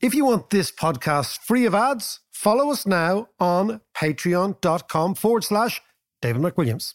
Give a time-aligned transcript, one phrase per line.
[0.00, 5.82] If you want this podcast free of ads, follow us now on patreon.com forward slash
[6.22, 6.94] David McWilliams.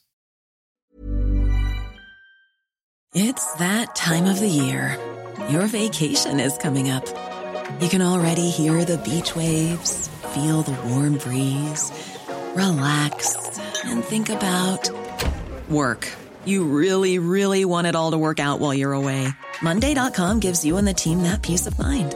[3.14, 4.98] It's that time of the year.
[5.50, 7.06] Your vacation is coming up.
[7.82, 11.92] You can already hear the beach waves, feel the warm breeze,
[12.56, 14.90] relax, and think about
[15.70, 16.08] work.
[16.46, 19.28] You really, really want it all to work out while you're away.
[19.62, 22.16] Monday.com gives you and the team that peace of mind.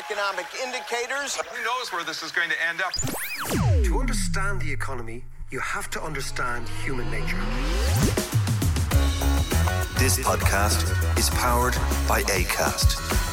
[0.00, 1.36] Economic indicators.
[1.36, 2.92] Who knows where this is going to end up?
[3.84, 7.36] To understand the economy, you have to understand human nature.
[9.98, 11.74] This podcast is powered
[12.08, 13.29] by ACAST.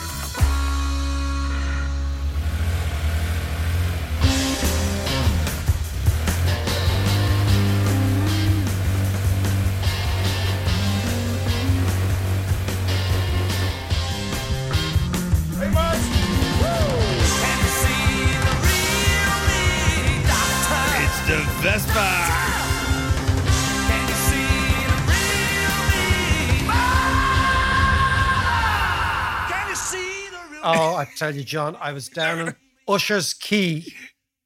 [30.98, 32.56] I tell you, John, I was down in
[32.88, 33.86] Usher's Quay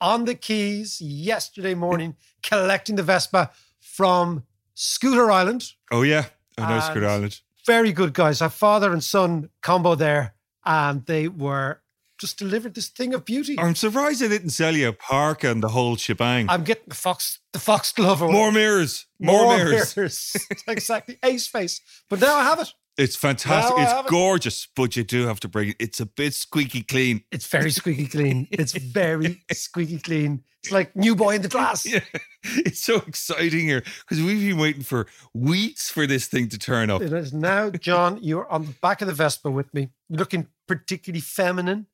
[0.02, 4.44] on the Quays yesterday morning collecting the Vespa from
[4.74, 5.72] Scooter Island.
[5.92, 6.26] Oh yeah,
[6.58, 7.40] I know And- Scooter Island.
[7.66, 8.42] Very good guys.
[8.42, 10.34] Our father and son combo there,
[10.66, 11.80] and they were
[12.18, 13.56] just delivered this thing of beauty.
[13.60, 16.48] I'm surprised they didn't sell you a park and the whole shebang.
[16.50, 18.22] I'm getting the fox, the fox glove.
[18.22, 19.96] or- more mirrors, more, mirrors.
[19.96, 20.36] mirrors.
[20.68, 21.82] exactly, ace face.
[22.10, 22.74] But now I have it.
[22.98, 23.78] It's fantastic.
[23.78, 25.76] Now I It's gorgeous, but you do have to bring it.
[25.80, 27.24] It's a bit squeaky clean.
[27.32, 28.48] It's very squeaky clean.
[28.52, 30.44] It's very squeaky clean.
[30.64, 31.86] It's like new boy in the glass.
[31.86, 32.02] Yeah,
[32.44, 36.90] it's so exciting here because we've been waiting for weeks for this thing to turn
[36.92, 37.02] up.
[37.02, 38.20] It is now, John.
[38.22, 41.88] You're on the back of the Vespa with me, looking particularly feminine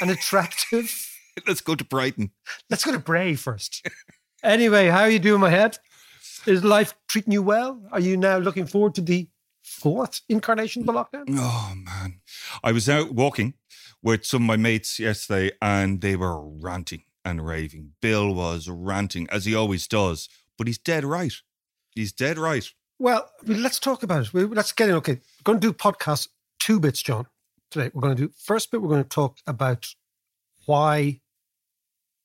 [0.00, 1.08] and attractive.
[1.46, 2.32] Let's go to Brighton.
[2.68, 3.86] Let's go to Bray first.
[4.42, 5.78] Anyway, how are you doing, my head?
[6.46, 7.80] Is life treating you well?
[7.92, 9.28] Are you now looking forward to the
[9.68, 11.24] fourth incarnation of the lockdown?
[11.30, 12.20] Oh man,
[12.62, 13.54] I was out walking
[14.02, 17.92] with some of my mates yesterday, and they were ranting and raving.
[18.00, 21.34] Bill was ranting as he always does, but he's dead right.
[21.90, 22.68] He's dead right.
[22.98, 24.34] Well, let's talk about it.
[24.34, 24.96] Let's get in.
[24.96, 26.28] Okay, we're going to do podcast
[26.58, 27.26] two bits, John.
[27.70, 28.80] Today we're going to do first bit.
[28.80, 29.86] We're going to talk about
[30.66, 31.20] why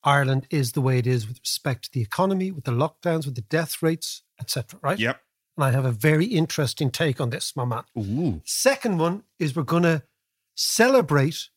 [0.03, 3.35] Ireland is the way it is with respect to the economy, with the lockdowns, with
[3.35, 4.79] the death rates, etc.
[4.81, 4.99] Right?
[4.99, 5.19] Yep.
[5.57, 7.83] And I have a very interesting take on this, my man.
[7.97, 8.41] Ooh.
[8.45, 10.03] Second one is we're going to
[10.55, 11.49] celebrate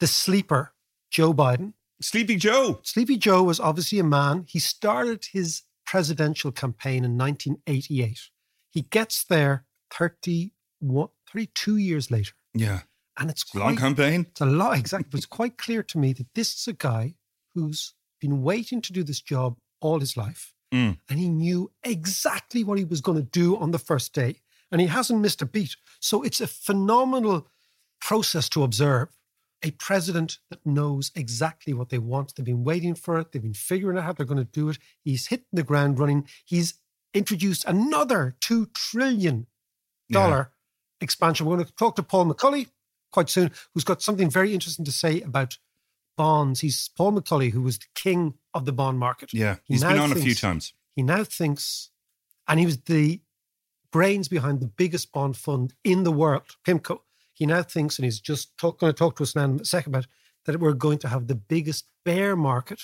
[0.00, 0.72] the sleeper,
[1.10, 1.74] Joe Biden.
[2.02, 2.80] Sleepy Joe.
[2.82, 4.46] Sleepy Joe was obviously a man.
[4.48, 8.18] He started his presidential campaign in 1988.
[8.70, 12.32] He gets there 31, 32 years later.
[12.54, 12.80] Yeah.
[13.18, 14.26] And it's It's a long campaign.
[14.30, 15.08] It's a lot, exactly.
[15.10, 17.14] But it's quite clear to me that this is a guy
[17.54, 20.53] who's been waiting to do this job all his life.
[20.74, 20.98] Mm.
[21.08, 24.40] And he knew exactly what he was going to do on the first day.
[24.72, 25.76] And he hasn't missed a beat.
[26.00, 27.46] So it's a phenomenal
[28.00, 29.08] process to observe.
[29.62, 32.34] A president that knows exactly what they want.
[32.34, 33.32] They've been waiting for it.
[33.32, 34.78] They've been figuring out how they're going to do it.
[35.00, 36.26] He's hitting the ground running.
[36.44, 36.74] He's
[37.14, 39.46] introduced another $2 trillion
[40.08, 40.46] Yeah.
[41.00, 41.46] expansion.
[41.46, 42.66] We're going to talk to Paul McCulley
[43.12, 45.56] quite soon, who's got something very interesting to say about
[46.16, 46.60] bonds.
[46.60, 49.32] He's Paul McCulley, who was the king of the bond market.
[49.32, 49.56] Yeah.
[49.64, 50.72] He He's been now on a few thinks- times.
[50.96, 51.90] He now thinks,
[52.46, 53.20] and he was the
[53.90, 57.00] brains behind the biggest bond fund in the world, PIMCO.
[57.32, 59.64] He now thinks, and he's just talk, going to talk to us now in a
[59.64, 60.06] second about
[60.46, 62.82] that we're going to have the biggest bear market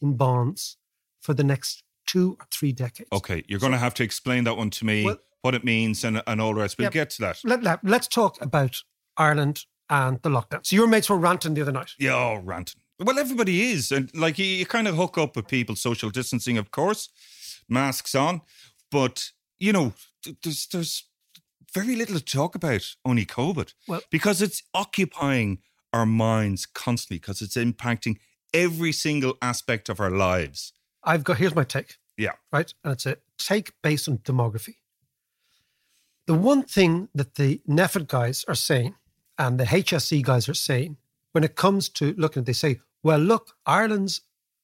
[0.00, 0.76] in bonds
[1.20, 3.08] for the next two or three decades.
[3.12, 6.02] Okay, you're going to have to explain that one to me, Well- what it means,
[6.04, 6.78] and, and all the rest.
[6.78, 6.92] We'll Yep.
[6.92, 7.38] get to that.
[7.44, 8.82] Let, let, let's talk about
[9.16, 10.66] Ireland and the lockdown.
[10.66, 11.90] So your mates were ranting the other night.
[11.98, 12.80] Yeah, oh, ranting.
[12.98, 13.90] Well, everybody is.
[13.92, 17.08] And like you, you kind of hook up with people, social distancing, of course,
[17.68, 18.42] masks on.
[18.90, 19.92] But, you know,
[20.42, 21.04] there's, there's
[21.72, 23.74] very little to talk about, only COVID.
[23.88, 25.58] Well- because it's occupying
[25.92, 28.18] our minds constantly, because it's impacting
[28.52, 30.72] every single aspect of our lives.
[31.02, 31.96] I've got here's my take.
[32.16, 32.32] Yeah.
[32.52, 32.72] right?
[32.84, 34.76] And it's a take based on demography.
[36.26, 38.94] The one thing that the NPHET guys are saying
[39.38, 40.96] and the HSE guys are saying
[41.32, 44.22] when it comes to looking at, they say, well, look, Ireland's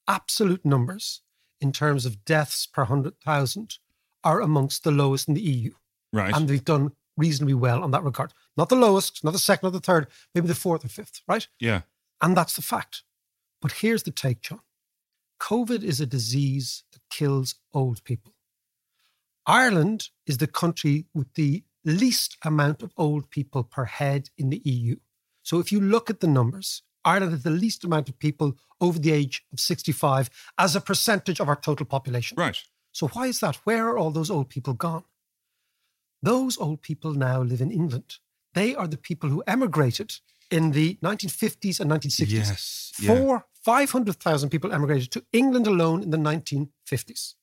[0.09, 1.23] absolute numbers
[1.61, 3.79] in terms of deaths per 100,000
[4.25, 5.73] are amongst the lowest in the EU.
[6.13, 6.35] Right.
[6.35, 8.33] And they've done reasonably well on that regard.
[8.57, 11.47] Not the lowest, not the second or the third, maybe the fourth or fifth, right?
[11.59, 11.83] yeah.
[12.23, 13.03] And that's the fact.
[13.63, 14.61] But here's the take, John
[15.41, 18.35] COVID is a disease that kills old people.
[19.47, 24.63] Ireland is the country with the least amount of old people per head in the
[24.65, 24.97] EU.
[25.43, 28.99] So if you look at the numbers, Ireland has the least amount of people over
[28.99, 32.37] the age of 65 as a percentage of our total population.
[32.39, 32.59] Right.
[32.93, 33.57] So why is that?
[33.65, 35.05] Where are all those old people gone?
[36.23, 38.17] Those old people now live in England.
[38.53, 40.17] They are the people who emigrated
[40.51, 42.29] in the 1950s and 1960s.
[42.29, 42.93] Yes.
[43.01, 43.17] Yeah.
[43.17, 47.35] Four, 500,000 people emigrated to England alone in the 1950s.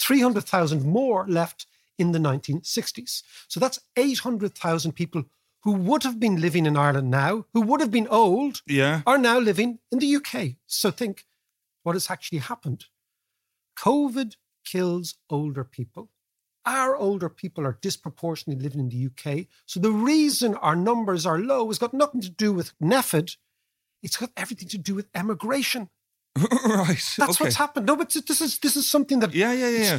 [0.00, 1.66] 300,000 more left
[2.02, 3.22] in the 1960s.
[3.48, 5.24] So that's 800,000 people
[5.64, 9.02] who would have been living in Ireland now, who would have been old, Yeah.
[9.06, 10.56] are now living in the UK.
[10.66, 11.24] So think
[11.84, 12.86] what has actually happened.
[13.78, 16.10] COVID kills older people.
[16.64, 19.48] Our older people are disproportionately living in the UK.
[19.66, 23.36] So the reason our numbers are low has got nothing to do with NPHET.
[24.02, 25.90] It's got everything to do with emigration.
[26.36, 26.86] right.
[27.18, 27.44] That's okay.
[27.44, 27.86] what's happened.
[27.86, 29.98] No, but this is this is something that Yeah, yeah, yeah.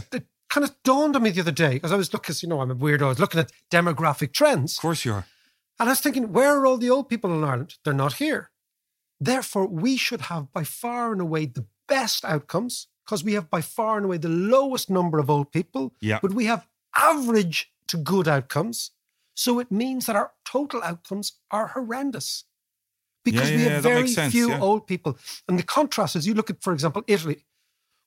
[0.54, 2.70] Kind of dawned on me the other day because I was looking, you know, I'm
[2.70, 3.02] a weirdo.
[3.02, 4.78] I was looking at demographic trends.
[4.78, 5.26] Of course you are.
[5.80, 7.76] And I was thinking, where are all the old people in Ireland?
[7.84, 8.52] They're not here.
[9.20, 13.62] Therefore, we should have by far and away the best outcomes because we have by
[13.62, 15.96] far and away the lowest number of old people.
[16.02, 16.20] Yeah.
[16.22, 18.92] But we have average to good outcomes.
[19.34, 22.44] So it means that our total outcomes are horrendous
[23.26, 25.18] because Yeah, we yeah, have very sense, few old people.
[25.48, 27.46] And the contrast is you look at, for example, Italy.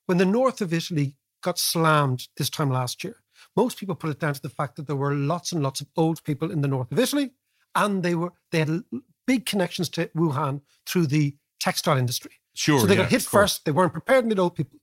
[0.05, 3.17] When the north of Italy got slammed this time last year,
[3.55, 5.87] most people put it down to the fact that there were lots and lots of
[5.95, 7.31] old people in the north of Italy,
[7.75, 8.83] and they were they had
[9.25, 12.31] big connections to Wuhan through the textile industry.
[12.53, 12.79] Sure.
[12.79, 13.65] so they yeah, got hit first.
[13.65, 14.79] They weren't prepared meet old people.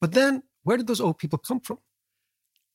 [0.00, 1.78] But then, where did those old people come from?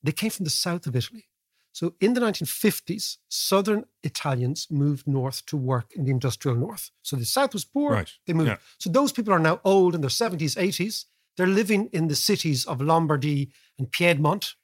[0.01, 1.27] They came from the south of Italy.
[1.73, 6.89] So in the 1950s, southern Italians moved north to work in the industrial north.
[7.03, 7.91] So the south was poor.
[7.91, 8.49] Right, They moved.
[8.49, 8.57] yeah.
[8.79, 11.05] So those people are now old in their 70s, 80s.
[11.37, 14.55] They're living in the cities of Lombardy and Piedmont,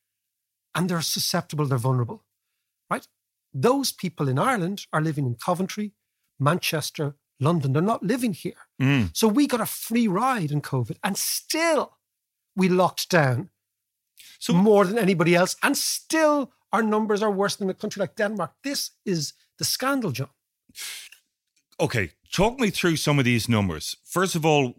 [0.75, 2.23] and they're susceptible, they're vulnerable,
[2.89, 3.07] right?
[3.53, 5.93] Those people in Ireland are living in Coventry,
[6.39, 7.73] Manchester, London.
[7.73, 8.67] They're not living here.
[8.81, 9.09] Mm.
[9.13, 11.97] So we got a free ride in COVID, and still
[12.55, 13.49] we locked down
[14.39, 18.15] So more than anybody else, and still our numbers are worse than a country like
[18.15, 18.51] Denmark.
[18.63, 20.29] This is the scandal, John.
[21.79, 23.95] okay, talk me through some of these numbers.
[24.03, 24.73] First of all,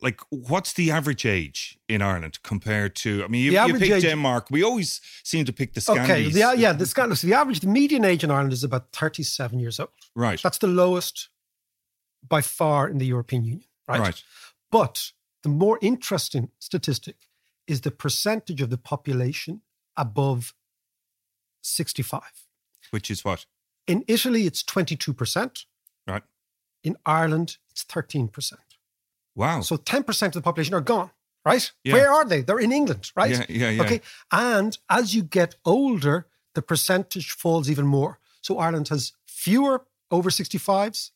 [0.00, 3.24] like what's the average age in Ireland compared to?
[3.24, 4.46] I mean, you, you pick age- Denmark.
[4.50, 6.04] We always seem to pick the Scandis.
[6.04, 7.16] Okay, the, yeah, the scandal.
[7.16, 9.90] So the average, the median age in Ireland is about 37 years old.
[10.16, 11.30] right, That's the lowest
[12.28, 14.00] by far in the European Union, right?
[14.00, 14.22] right,
[14.70, 15.12] But
[15.42, 17.16] the more interesting statistic
[17.66, 19.62] is the percentage of the population
[19.96, 20.54] above
[21.62, 22.20] 65.
[22.90, 23.46] which is what,
[23.86, 25.64] In Italy, it's 22%.
[26.06, 26.22] right?
[26.82, 28.52] In Ireland, it's 13%.
[29.38, 29.60] Wow.
[29.60, 31.10] So 10% of the population are gone,
[31.46, 31.70] right?
[31.84, 31.92] Yeah.
[31.94, 32.42] Where are they?
[32.42, 33.30] They're in England, right?
[33.30, 33.82] Yeah, yeah, yeah.
[33.82, 34.00] Okay.
[34.32, 38.18] And as you get older, the percentage falls even more.
[38.40, 41.10] So Ireland has fewer over 65s,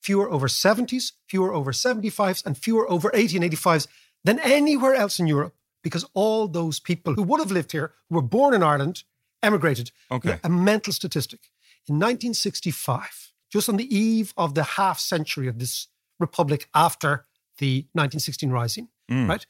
[0.00, 3.86] fewer over 70s, fewer over 75s, and fewer over 80 and 85s
[4.24, 8.16] than anywhere else in Europe because all those people who would have lived here, who
[8.16, 9.04] were born in Ireland,
[9.42, 9.90] emigrated.
[10.10, 10.38] Okay.
[10.42, 11.50] A mental statistic.
[11.86, 17.24] In 1965, just on the eve of the half century of this republic after
[17.58, 19.28] the 1916 Rising, Mm.
[19.28, 19.46] right?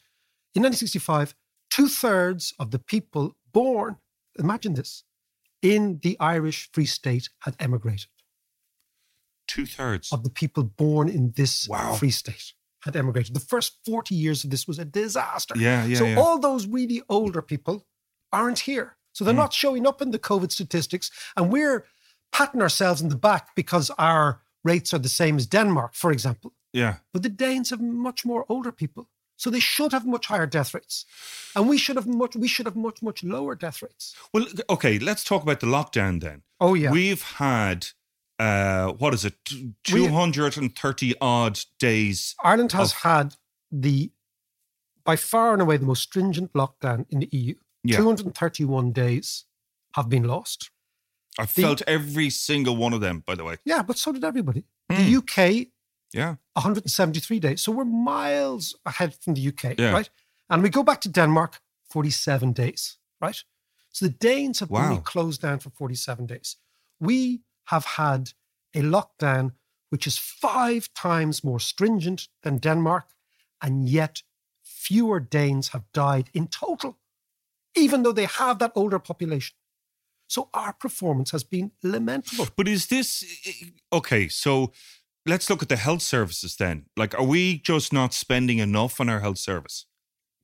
[0.55, 1.35] In 1965,
[1.71, 3.97] two thirds of the people born,
[4.39, 5.05] imagine this,
[5.63, 8.09] in the Irish Free State had emigrated.
[9.47, 10.13] Two thirds.
[10.13, 11.95] Of the people born in this Wow.
[11.95, 12.53] Free State
[12.85, 13.35] had emigrated.
[13.35, 15.55] The first 40 years of this was a disaster.
[15.57, 16.17] Yeah, yeah, So yeah.
[16.21, 17.87] all those really older people
[18.33, 18.97] aren't here.
[19.13, 21.11] So they're not showing up in the COVID statistics.
[21.37, 21.87] And we're
[22.31, 26.53] patting ourselves in the back because our rates are the same as Denmark, for example.
[26.73, 26.97] Yeah.
[27.13, 29.09] But the Danes have much more older people.
[29.37, 31.05] So they should have much higher death rates.
[31.55, 34.17] And we should have much we should have much, much lower death rates.
[34.35, 34.99] Well, okay.
[34.99, 36.43] Let's talk about the lockdown then.
[36.61, 36.91] Oh yeah.
[36.91, 37.87] We've had
[38.41, 39.35] uh what is it?
[39.85, 42.35] Two hundred and thirty odd days.
[42.43, 43.37] Ireland has of- had
[43.71, 44.11] the
[45.05, 47.55] by far and away the most stringent lockdown in the EU.
[47.85, 47.99] Yeah.
[47.99, 49.45] 231 days
[49.95, 50.71] have been lost.
[51.39, 53.57] I The- felt every single one of them, by the way.
[53.65, 54.65] Yeah, but so did everybody.
[54.91, 54.97] Hmm.
[54.97, 55.69] The UK,
[56.13, 56.37] Yeah.
[56.55, 57.63] 173 days.
[57.63, 59.93] So we're miles ahead from the UK, Yeah.
[59.93, 60.11] right?
[60.49, 61.61] And we go back to Denmark,
[61.91, 63.45] 47 days, right?
[63.91, 65.03] So the Danes have only Wow.
[65.03, 66.57] closed down for 47 days.
[67.01, 68.33] We have had
[68.75, 69.53] a lockdown
[69.91, 73.05] which is five times more stringent than Denmark,
[73.61, 74.23] and yet
[74.63, 76.99] fewer Danes have died in total,
[77.75, 79.57] even though they have that older population.
[80.27, 82.49] So our performance has been lamentable.
[82.57, 83.25] But is this
[83.91, 84.29] okay?
[84.29, 84.73] So
[85.27, 86.87] let's look at the health services then.
[86.97, 89.87] Like, are we just not spending enough on our health service?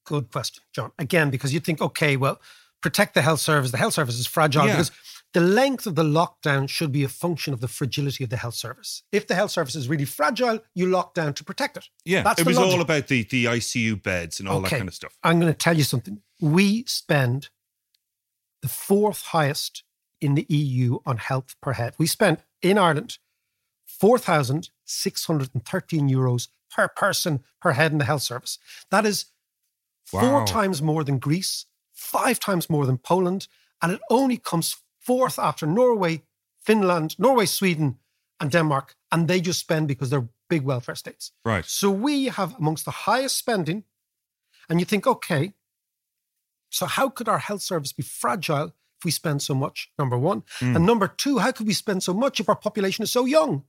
[0.07, 0.93] Good question, John.
[0.99, 2.41] Again, because you think, okay, well,
[2.83, 3.71] protect the health service.
[3.71, 4.73] The health service is fragile Yeah.
[4.75, 4.91] because
[5.33, 8.55] the length of the lockdown should be a function of the fragility of the health
[8.55, 9.03] service.
[9.11, 11.89] If the health service is really fragile, you lock down to protect it.
[12.05, 12.75] Yeah, That's it was logic.
[12.75, 15.17] all about the the ICU beds and all that kind of stuff.
[15.25, 16.21] I'm going to tell you something.
[16.41, 17.49] We spend
[18.63, 19.83] the fourth highest
[20.21, 21.95] in the EU on health per head.
[21.99, 23.19] We spent in Ireland
[24.01, 28.59] 4,613 euros per person per head in the health service.
[28.91, 29.27] That is
[30.05, 33.47] four times more than Greece, five times more than Poland,
[33.81, 36.23] and it only comes fourth after Norway,
[36.61, 37.99] Finland, Norway, Sweden,
[38.41, 38.97] and Denmark.
[39.11, 41.33] And they just spend because they're big welfare states.
[41.45, 41.65] Right.
[41.65, 43.85] So we have amongst the highest spending.
[44.69, 45.53] And you think, okay,
[46.71, 49.91] so how could our health service be fragile if we spend so much?
[49.99, 50.43] Number one.
[50.61, 50.77] Mm.
[50.77, 53.65] And number two, how could we spend so much if our population is so young?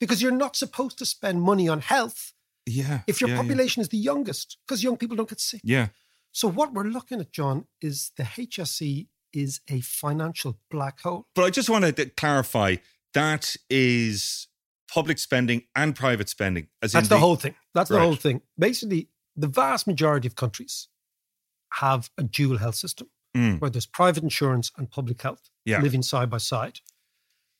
[0.00, 2.32] Because you're not supposed to spend money on health
[2.66, 3.00] Yeah.
[3.06, 3.42] if your yeah, yeah.
[3.42, 5.60] population is the youngest, because young people don't get sick.
[5.62, 5.88] Yeah.
[6.32, 11.26] So what we're looking at, John, is the HSE is a financial black hole.
[11.34, 12.76] But I just wanted to clarify
[13.14, 14.48] that is
[14.92, 16.68] public spending and private spending.
[16.82, 17.54] As That's in the, whole thing.
[17.74, 18.42] That's the whole thing.
[18.58, 20.88] Basically, the vast majority of countries
[21.74, 23.60] have a dual health system Mm.
[23.60, 25.80] where there's private insurance and public health Yeah.
[25.80, 26.80] living side by side.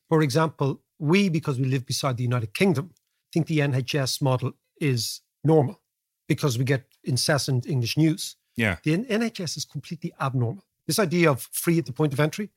[0.09, 2.91] For example, we, because we live beside the United Kingdom,
[3.33, 5.81] think the NHS model is normal
[6.27, 8.35] because we get incessant English news.
[8.55, 8.77] Yeah.
[8.83, 10.63] The NHS is completely abnormal.
[10.87, 12.49] This idea of free at the point of entry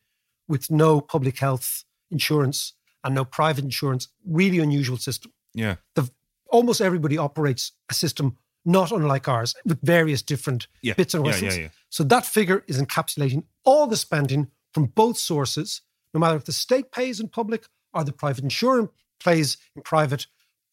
[0.47, 5.77] with no public health insurance and no private insurance, really unusual system Yeah.
[5.95, 6.11] the
[6.51, 10.95] almost everybody operates a system not unlike ours with various different Yeah.
[10.95, 11.57] bits and Yeah, whistles.
[11.57, 11.69] yeah, yeah.
[11.89, 15.81] So that figure is encapsulating all the spending from both sources,
[16.13, 18.91] no matter if the state pays in public or the private insurance
[19.23, 20.27] pays in private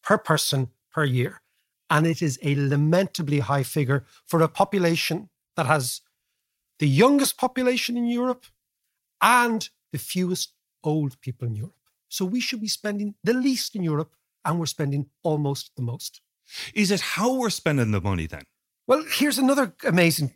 [0.03, 1.41] per person per year.
[1.89, 6.01] And it is a lamentably high figure for a population that has
[6.79, 8.45] the youngest population in Europe
[9.21, 11.75] and the fewest old people in Europe.
[12.09, 16.21] So we should be spending the least in Europe and we're spending almost the most.
[16.73, 18.43] Is it how we're spending the money then?
[18.87, 20.33] Well, here's another amazing.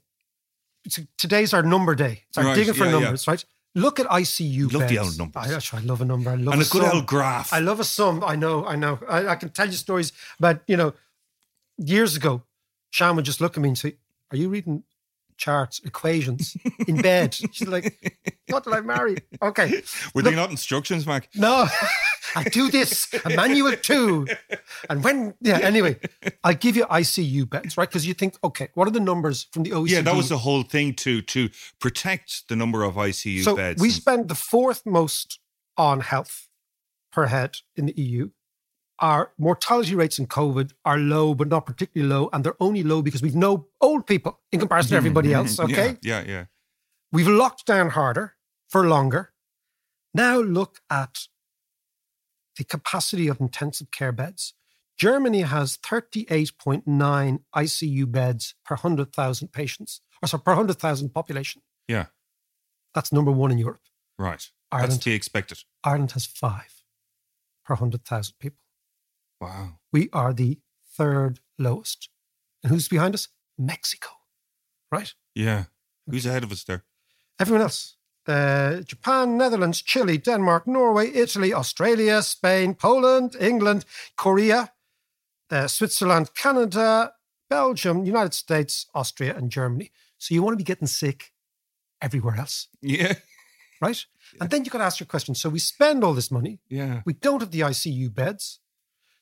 [1.18, 2.24] Today's our number day.
[2.30, 3.00] It's our Right, digging for yeah, yeah.
[3.00, 3.44] numbers, right?
[3.76, 5.52] Look at ICU Love the old numbers.
[5.52, 6.30] I, actually, I love a number.
[6.32, 6.96] I love And a good sum.
[6.96, 7.52] old graph.
[7.52, 8.24] I love a sum.
[8.24, 8.66] I know.
[8.66, 9.00] I know.
[9.10, 10.94] I, I can tell you stories about you know
[11.78, 12.44] years ago.
[12.92, 13.98] Shan would just look at me and say,
[14.32, 14.84] "Are you reading
[15.38, 16.56] charts, equations
[16.88, 17.96] in bed?" She's like,
[18.50, 19.82] "What did I marry?" Okay.
[20.14, 21.30] Were they not instructions, Mac?
[21.36, 21.68] No,
[22.36, 24.28] I do this, a manual too.
[24.90, 25.98] And when, yeah, anyway,
[26.44, 27.88] I give you ICU beds, right?
[27.88, 29.90] Because you think, okay, what are the numbers from the OECD?
[29.90, 31.50] Yeah, that was the whole thing to to
[31.80, 33.82] protect the number of ICU so beds.
[33.82, 35.40] we and- spend the fourth most
[35.78, 36.48] on health
[37.12, 38.30] per head in the EU.
[39.00, 42.30] Our mortality rates in COVID are low, but not particularly low.
[42.32, 45.60] And they're only low because we've no old people in comparison to everybody else.
[45.60, 45.74] Okay.
[45.74, 45.96] Mm-hmm.
[46.02, 46.46] Yeah, yeah, yeah.
[47.12, 48.36] We've locked down harder
[48.70, 49.34] for longer.
[50.14, 51.28] Now look at
[52.58, 54.54] the capacity of intensive care beds.
[54.98, 61.62] Germany has 38.9 ICU beds per 100,000 patients, or sorry, per 100,000 population.
[61.88, 62.06] Yeah.
[62.94, 63.82] That's number one in Europe.
[64.18, 64.50] Right.
[64.72, 64.94] Ireland.
[64.94, 65.60] That's to be expected.
[65.84, 66.84] Ireland has five
[67.66, 68.60] per 100,000 people.
[69.42, 69.80] Wow.
[69.92, 70.60] We are the
[70.98, 72.10] third lowest.
[72.64, 73.28] And who's behind us?
[73.58, 74.10] Mexico,
[74.92, 75.14] right?
[75.34, 75.66] Yeah.
[76.10, 76.84] Who's ahead of us there?
[77.40, 77.96] Everyone else.
[78.28, 83.86] Uh, Japan, Netherlands, Chile, Denmark, Norway, Italy, Australia, Spain, Poland, England,
[84.18, 84.72] Korea,
[85.52, 87.14] uh, Switzerland, Canada,
[87.50, 89.92] Belgium, United States, Austria, and Germany.
[90.18, 91.32] So you want to be getting sick
[92.02, 93.14] everywhere else, Yeah.
[93.82, 94.06] right?
[94.42, 95.36] And then you got to ask your question.
[95.36, 96.60] So we spend all this money.
[96.68, 97.02] Yeah.
[97.06, 98.60] We don't have the ICU beds.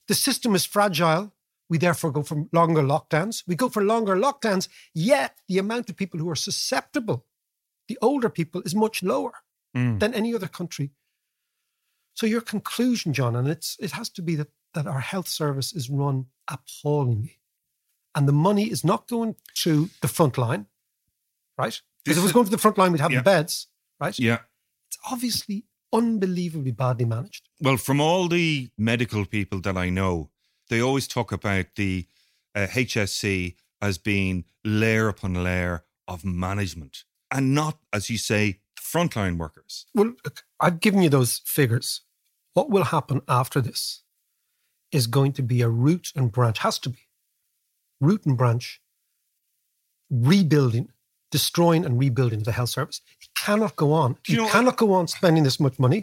[0.07, 1.33] The system is fragile.
[1.69, 3.43] We therefore go for longer lockdowns.
[3.47, 7.25] We go for longer lockdowns, yet the amount of people who are susceptible,
[7.87, 9.33] the older people, is much lower
[9.75, 9.99] Mm.
[9.99, 10.91] than any other country.
[12.13, 15.73] So your conclusion, John, and it's it has to be that, that our health service
[15.73, 17.39] is run appallingly.
[18.13, 20.67] And the money is not going to the front line,
[21.57, 21.81] right?
[22.03, 23.19] Because if it was going to the front line, we'd have Yeah.
[23.21, 23.67] the beds,
[23.99, 24.19] right?
[24.19, 24.41] Yeah.
[24.89, 27.47] It's obviously unbelievably badly managed.
[27.61, 30.31] Well, from all the medical people that I know,
[30.69, 32.07] they always talk about the
[32.55, 39.37] uh, HSE as being layer upon layer of management and not, as you say, frontline
[39.37, 39.85] workers.
[39.93, 40.13] Well,
[40.59, 42.01] I've given you those figures.
[42.53, 44.03] What will happen after this
[44.91, 46.99] is going to be a root and branch, has to be
[47.99, 48.81] root and branch
[50.11, 50.89] rebuilding,
[51.37, 53.01] destroying and rebuilding the health service.
[53.23, 54.09] It cannot go on.
[54.23, 56.01] Do you You, know- cannot go on spending this much money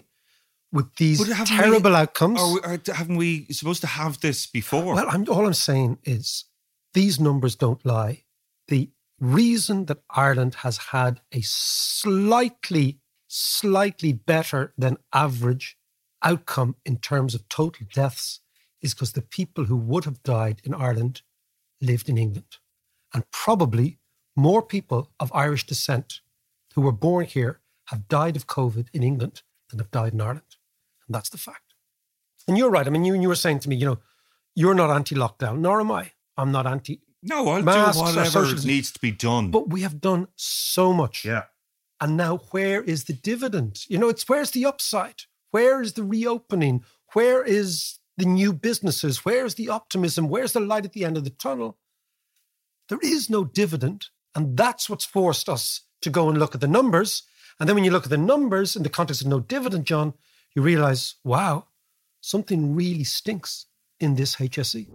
[0.76, 2.40] with these terrible we- outcomes.
[2.40, 4.94] Are we, are, haven't we supposed to have this before?
[4.96, 6.46] Well, I'm, all I'm saying is
[6.94, 8.24] these numbers don't lie.
[8.68, 15.76] The reason that Ireland has had a slightly, slightly better than average
[16.22, 18.40] outcome in terms of total deaths
[18.82, 21.22] is because the people who would have died in Ireland
[21.80, 22.56] lived in England.
[23.14, 23.98] And probably
[24.36, 26.20] more people of Irish descent
[26.74, 30.56] who were born here have died of COVID in England than have died in Ireland.
[31.06, 31.74] And that's the fact.
[32.46, 32.86] And you're right.
[32.86, 33.98] I mean, you, you were saying to me, you know,
[34.54, 36.12] you're not anti lockdown, nor am I.
[36.36, 37.00] I'm not anti.
[37.22, 39.50] no, I'll masks do whatever needs to be done.
[39.50, 41.24] But we have done so much.
[41.24, 41.44] yeah.
[42.00, 43.84] And now, where is the dividend?
[43.88, 45.22] You know, it's where's the upside?
[45.50, 46.82] Where is the reopening?
[47.12, 49.24] Where is the new businesses?
[49.24, 50.28] Where's the optimism?
[50.28, 51.76] Where's the light at the end of the tunnel?
[52.88, 54.06] There is no dividend.
[54.34, 57.22] And that's what's forced us to go and look at the numbers.
[57.58, 60.14] And then when you look at the numbers in the context of no dividend, John,
[60.54, 61.66] you realize, wow,
[62.20, 63.66] something really stinks
[63.98, 64.86] in this HSE.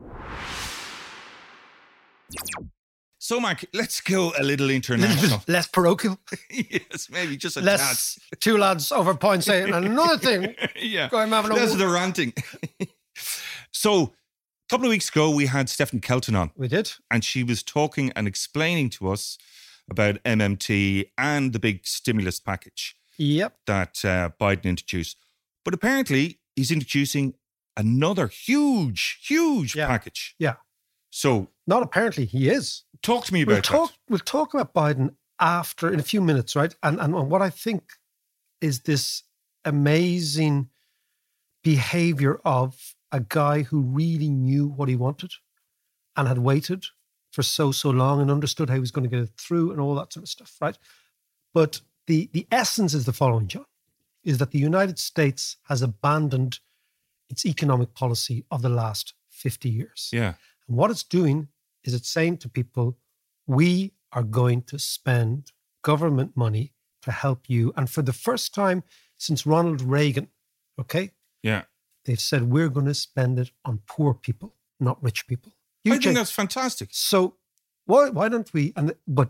[3.25, 5.41] So, Mark, let's go a little international.
[5.47, 6.19] less parochial,
[6.51, 10.55] yes, maybe just a less two lads over a point saying another thing.
[10.79, 11.09] yeah.
[11.09, 12.33] Go, I'm having a That's the ranting.
[13.71, 14.13] so,
[14.67, 16.91] a couple of weeks ago, we had Stephanie Kelton on, We did.
[17.11, 19.37] and she was talking and explaining to us
[19.89, 23.57] about MMT and the big stimulus package Yep.
[23.67, 25.17] that uh, Biden introduced.
[25.63, 27.35] But apparently, he's introducing
[27.77, 29.87] another huge, huge Yeah.
[29.87, 30.35] package.
[30.39, 30.55] Yeah.
[31.11, 32.83] So, Not apparently, he is.
[33.01, 33.89] talk to me We'll about talk.
[33.91, 33.97] that.
[34.09, 36.73] We'll talk about Biden after in a few minutes, right?
[36.81, 37.83] And and what I think
[38.61, 39.23] is this
[39.63, 40.69] amazing
[41.63, 45.31] behavior of a guy who really knew what he wanted
[46.15, 46.85] and had waited
[47.31, 49.81] for so so long and understood how he was going to get it through and
[49.81, 50.77] all that sort of stuff, right?
[51.53, 53.65] But the the essence is the following, John,
[54.23, 56.59] is that the United States has abandoned
[57.29, 60.09] its economic policy of the last 50 years.
[60.13, 60.33] Yeah.
[60.67, 61.49] And what it's doing
[61.83, 62.97] is it's saying to people,
[63.47, 65.51] we are going to spend
[65.83, 67.73] government money to help you.
[67.75, 68.83] And for the first time
[69.17, 70.29] since Ronald Reagan,
[70.79, 71.11] okay,
[71.43, 71.63] Yeah.
[72.05, 75.53] They've said we're going to spend it on poor people, not rich people.
[75.85, 76.89] I change- think that's fantastic.
[76.91, 77.35] so
[77.85, 79.29] why why don't we and but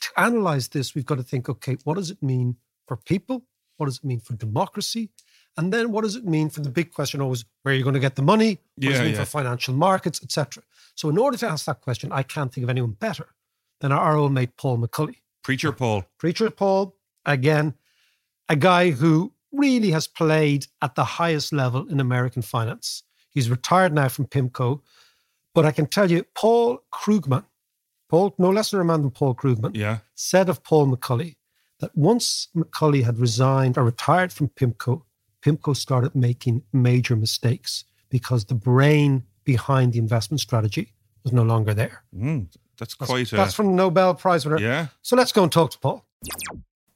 [0.00, 3.44] to analyze this, we've got to think, okay, what does it mean for people?
[3.76, 5.10] What does it mean for democracy?
[5.56, 7.94] And then what does it mean for the big question always, where are you going
[7.94, 8.58] to get the money?
[8.76, 9.20] What does it mean yeah.
[9.20, 10.62] for financial markets, etc.?
[10.94, 13.28] So in order to ask that question, I can't think of anyone better
[13.80, 15.16] than our old mate Paul McCulley.
[15.42, 16.04] Preacher Paul.
[16.18, 17.74] Preacher Paul, again,
[18.48, 23.02] a guy who really has played at the highest level in American finance.
[23.30, 24.80] He's retired now from PIMCO,
[25.54, 27.44] but I can tell you, Paul Krugman,
[28.08, 29.98] Paul, no less a man than Paul Krugman, Yeah.
[30.14, 31.36] said of Paul McCulley
[31.80, 35.02] that once McCulley had resigned or retired from PIMCO,
[35.42, 40.92] PIMCO started making major mistakes because the brain behind the investment strategy
[41.24, 42.02] was no longer there.
[42.16, 43.36] Mm, that's That's, quite a.
[43.36, 44.58] that's from the Nobel Prize winner.
[44.58, 44.86] yeah.
[45.02, 46.04] So let's go and talk to Paul.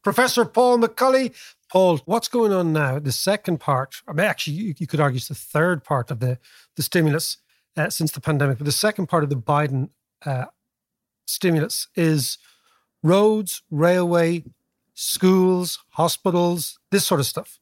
[0.03, 1.35] Professor Paul McCulley.
[1.71, 2.99] Paul, what's going on now?
[2.99, 6.19] The second part, I mean, actually, you, you could argue it's the third part of
[6.19, 6.39] the,
[6.75, 7.37] the stimulus
[7.77, 9.91] uh, since the pandemic, but the second part of the Biden
[10.27, 10.47] uh,
[11.27, 12.39] stimulus is
[13.03, 14.45] roads, railway,
[14.95, 17.61] schools, hospitals, this sort of stuff.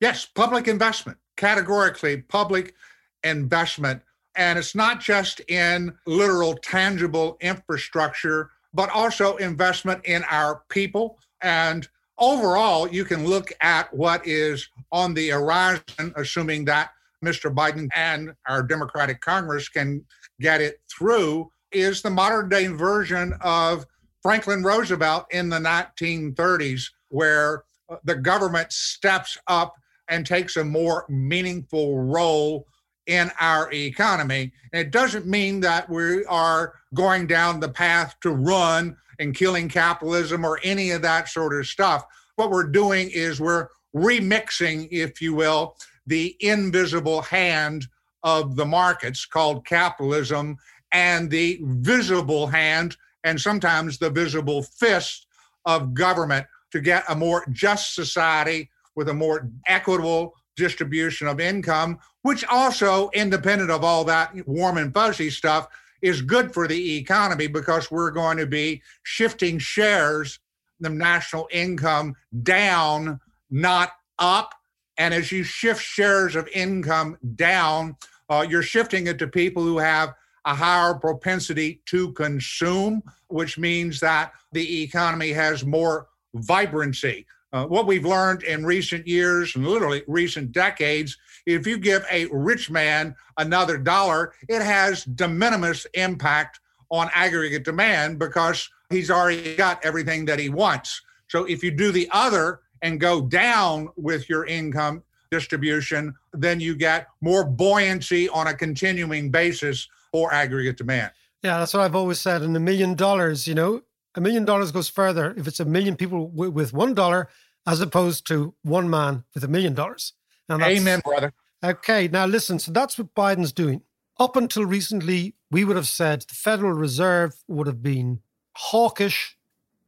[0.00, 2.74] Yes, public investment, categorically public
[3.22, 4.02] investment.
[4.36, 11.20] And it's not just in literal, tangible infrastructure, but also investment in our people.
[11.40, 16.90] And overall, you can look at what is on the horizon, assuming that
[17.24, 17.54] Mr.
[17.54, 20.04] Biden and our Democratic Congress can
[20.40, 23.86] get it through, is the modern day version of
[24.22, 29.74] Franklin Roosevelt in the 1930s, where uh, the government steps up
[30.08, 32.66] and takes a more meaningful role
[33.06, 34.52] in our economy.
[34.72, 39.68] And it doesn't mean that we are going down the path to run and killing
[39.68, 42.04] capitalism or any of that sort of stuff.
[42.36, 47.86] What we're doing is we're remixing, if you will, the invisible hand
[48.22, 50.56] of the markets called capitalism
[50.92, 55.26] and the visible hand and sometimes the visible fist
[55.66, 61.98] of government to get a more just society with a more equitable distribution of income,
[62.24, 65.68] which also, independent of all that warm and fuzzy stuff,
[66.00, 70.38] is good for the economy because we're going to be shifting shares,
[70.80, 74.54] the national income down, not up.
[74.96, 77.94] And as you shift shares of income down,
[78.30, 80.14] uh, you're shifting it to people who have
[80.46, 87.26] a higher propensity to consume, which means that the economy has more vibrancy.
[87.52, 92.26] Uh, what we've learned in recent years and literally recent decades, if you give a
[92.26, 99.56] rich man another dollar, it has de minimis impact on aggregate demand because he's already
[99.56, 101.02] got everything that he wants.
[101.28, 106.76] So if you do the other and go down with your income distribution, then you
[106.76, 111.10] get more buoyancy on a continuing basis for aggregate demand.
[111.42, 112.42] Yeah, that's what I've always said.
[112.42, 113.82] And a million dollars, you know,
[114.14, 117.28] a million dollars goes further if it's a million people w- with one dollar
[117.66, 120.12] as opposed to one man with a million dollars.
[120.50, 121.32] Amen, brother.
[121.62, 122.58] Okay, now listen.
[122.58, 123.82] So that's what Biden's doing.
[124.18, 128.20] Up until recently, we would have said the Federal Reserve would have been
[128.52, 129.36] hawkish,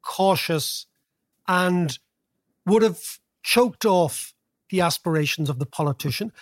[0.02, 0.86] cautious,
[1.46, 1.98] and
[2.64, 4.34] would have choked off
[4.70, 6.32] the aspirations of the politician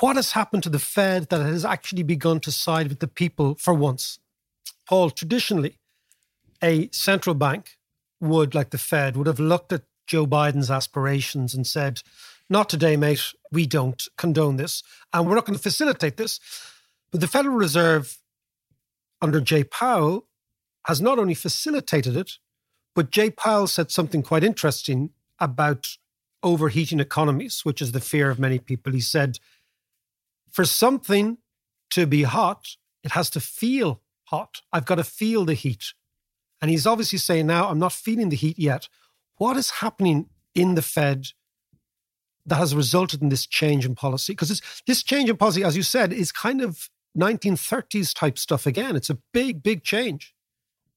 [0.00, 3.56] what has happened to the Fed that has actually begun to side with the people
[3.56, 4.18] for once?
[4.86, 5.78] Paul, traditionally,
[6.62, 7.78] a central bank
[8.20, 12.02] would, like the Fed, would have looked at Joe Biden's aspirations and said,
[12.48, 13.32] not today, mate.
[13.52, 14.82] We don't condone this.
[15.12, 16.40] And we're not going to facilitate this.
[17.10, 18.18] But the Federal Reserve,
[19.20, 20.26] under Jay Powell,
[20.86, 22.32] has not only facilitated it,
[22.94, 25.96] but Jay Powell said something quite interesting about
[26.42, 28.92] overheating economies, which is the fear of many people.
[28.92, 29.38] He said,
[30.50, 31.38] for something
[31.90, 34.62] to be hot, it has to feel hot.
[34.72, 35.92] I've got to feel the heat.
[36.60, 38.88] And he's obviously saying now, I'm not feeling the heat yet.
[39.36, 41.28] What is happening in the Fed
[42.48, 44.32] that has resulted in this change in policy?
[44.32, 48.96] Because this change in policy, as you said, is kind of 1930s type stuff again.
[48.96, 50.34] It's a big, big change.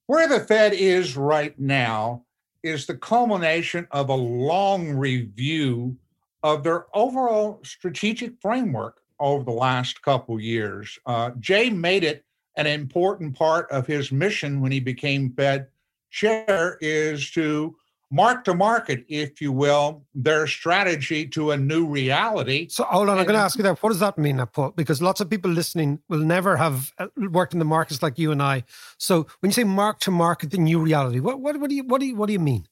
[0.07, 2.25] Where the Fed is right now
[2.63, 5.97] is the culmination of a long review
[6.43, 10.97] of their overall strategic framework over the last couple years.
[11.05, 12.25] Uh, Jay made it
[12.57, 15.67] an important part of his mission when he became Fed
[16.09, 17.75] chair is to
[18.11, 22.67] mark to market, if you will, their strategy to a new reality.
[22.69, 23.81] So hold on, I'm going to ask you that.
[23.81, 24.71] What does that mean, Paul?
[24.75, 28.31] Because lots of people listening will never have uh, worked in the markets like you
[28.31, 28.63] and I.
[28.97, 31.83] So when you say mark to market the new reality, what what, what do you
[31.83, 32.67] what do you what do you mean?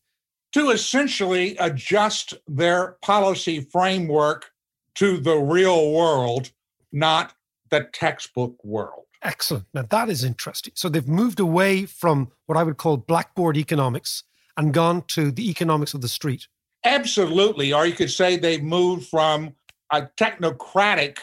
[0.54, 4.52] To essentially adjust their policy framework
[4.96, 6.52] to the real world,
[6.92, 7.34] not
[7.70, 9.06] the textbook world.
[9.22, 9.66] Excellent.
[9.74, 10.74] Now that is interesting.
[10.76, 14.24] So they've moved away from what I would call blackboard economics
[14.60, 16.48] and gone to the economics of the street.
[16.84, 17.74] Absolutely.
[17.74, 19.56] Or you could say they've moved from
[19.92, 21.18] a technocratic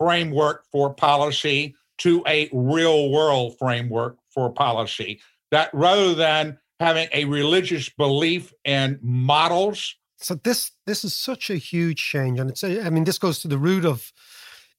[0.00, 5.20] framework for policy to a real world framework for policy.
[5.50, 11.56] That rather than having a religious belief in models so this this is such a
[11.56, 14.12] huge change, and it's a, I mean this goes to the root of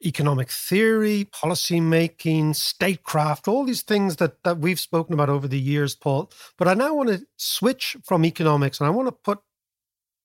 [0.06, 5.60] economic theory, policy making, statecraft, all these things that that we've spoken about over the
[5.60, 6.32] years, Paul.
[6.58, 9.40] But I now want to switch from economics, and I want to put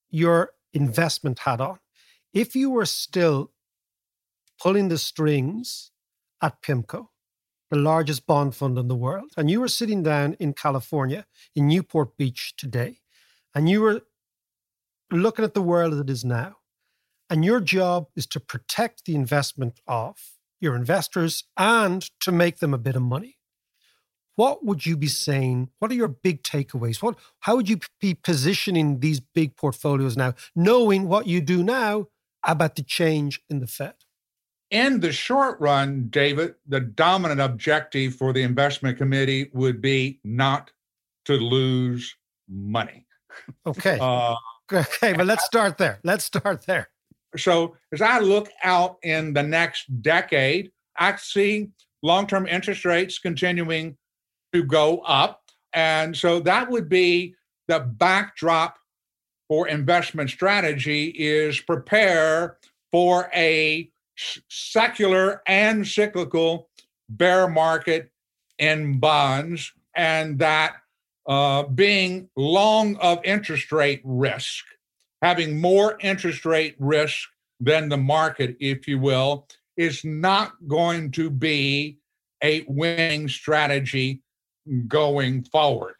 [0.09, 1.79] your investment hat on.
[2.33, 3.51] If you were still
[4.61, 5.91] pulling the strings
[6.41, 7.07] at PIMCO,
[7.71, 11.67] the largest bond fund in the world, and you were sitting down in California, in
[11.67, 12.99] Newport Beach today,
[13.55, 14.01] and you were
[15.11, 16.57] looking at the world as it is now,
[17.29, 20.17] and your job is to protect the investment of
[20.59, 23.37] your investors and to make them a bit of money.
[24.35, 25.69] What would you be saying?
[25.79, 27.01] What are your big takeaways?
[27.01, 32.07] What, how would you be positioning these big portfolios now, knowing what you do now
[32.45, 33.95] about the change in the Fed?
[34.71, 40.71] In the short run, David, the dominant objective for the investment committee would be not
[41.25, 42.15] to lose
[42.47, 43.05] money.
[43.65, 43.97] Okay.
[43.99, 44.35] Uh,
[44.71, 45.99] Okay, but let's start there.
[46.03, 46.89] Let's start there.
[47.37, 51.69] So, as I look out in the next decade, I see
[52.01, 53.97] long term interest rates continuing
[54.53, 55.43] to go up.
[55.73, 57.35] And so that would be
[57.67, 58.77] the backdrop
[59.47, 62.57] for investment strategy is prepare
[62.91, 63.89] for a
[64.49, 66.69] secular and cyclical
[67.09, 68.11] bear market
[68.57, 70.75] in bonds and that
[71.27, 74.65] uh, being long of interest rate risk,
[75.21, 77.27] having more interest rate risk
[77.59, 81.97] than the market, if you will, is not going to be
[82.43, 84.21] a winning strategy
[84.87, 85.95] going forward.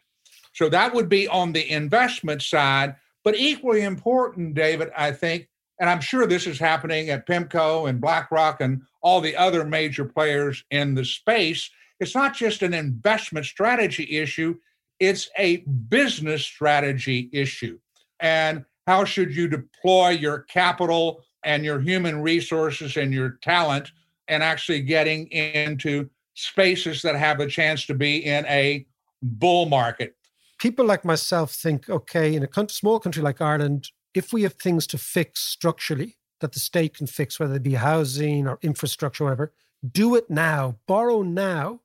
[0.52, 2.96] So that would be on the investment side.
[3.24, 8.00] But equally important, David, I think, and I'm sure this is happening at PIMCO and
[8.00, 11.70] BlackRock and all the other major players in the space.
[12.00, 14.56] It's not just an investment strategy issue,
[14.98, 17.78] it's a business strategy issue.
[18.20, 23.92] And how should you deploy your capital and your human resources and your talent
[24.26, 28.84] and actually getting into spaces that have a chance to be in a
[29.22, 30.16] bull market?
[30.58, 34.88] People like myself think okay, in a small country like Ireland, if we have things
[34.88, 39.26] to fix structurally that the state can fix, whether it be housing or infrastructure, or
[39.26, 39.52] whatever,
[39.88, 41.80] do it now, borrow now,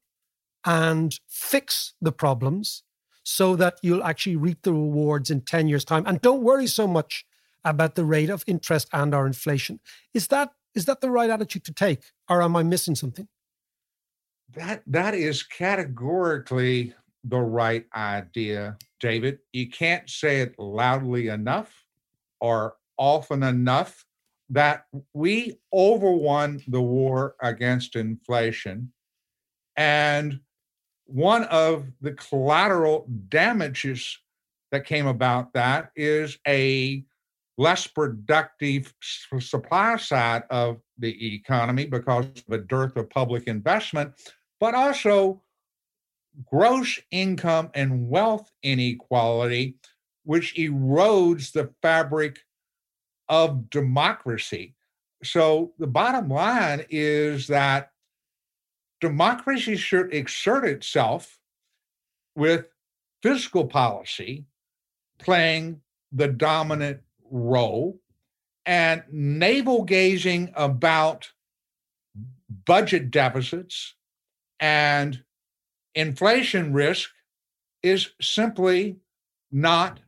[0.65, 2.81] and fix the problems
[3.25, 6.03] so that you'll actually reap the rewards in 10 years' time.
[6.05, 7.25] And don't worry so much
[7.65, 9.79] about the rate of interest and our inflation.
[10.13, 12.03] Is that is that the right attitude to take?
[12.29, 13.27] Or am I missing something?
[14.55, 19.39] That that is categorically the right idea, David.
[19.51, 21.85] You can't say it loudly enough
[22.39, 24.05] or often enough
[24.49, 28.91] that we overwon the war against inflation.
[29.75, 30.41] And
[31.05, 34.17] one of the collateral damages
[34.71, 37.03] that came about that is a
[37.57, 38.93] less productive
[39.39, 44.11] supply side of the economy because of a dearth of public investment,
[44.59, 45.41] but also
[46.51, 49.77] gross income and wealth inequality
[50.25, 52.39] which erodes the fabric
[53.29, 54.75] of democracy.
[55.23, 57.91] So the bottom line is that
[59.05, 61.37] democracy should exert itself
[62.35, 62.65] with
[63.21, 64.45] fiscal policy
[65.19, 65.79] playing
[66.11, 67.99] the dominant role
[68.65, 71.29] and navel gazing about
[72.65, 73.93] budget deficits
[74.59, 75.21] and
[75.93, 77.11] inflation risk
[77.83, 78.95] is simply
[79.51, 79.99] not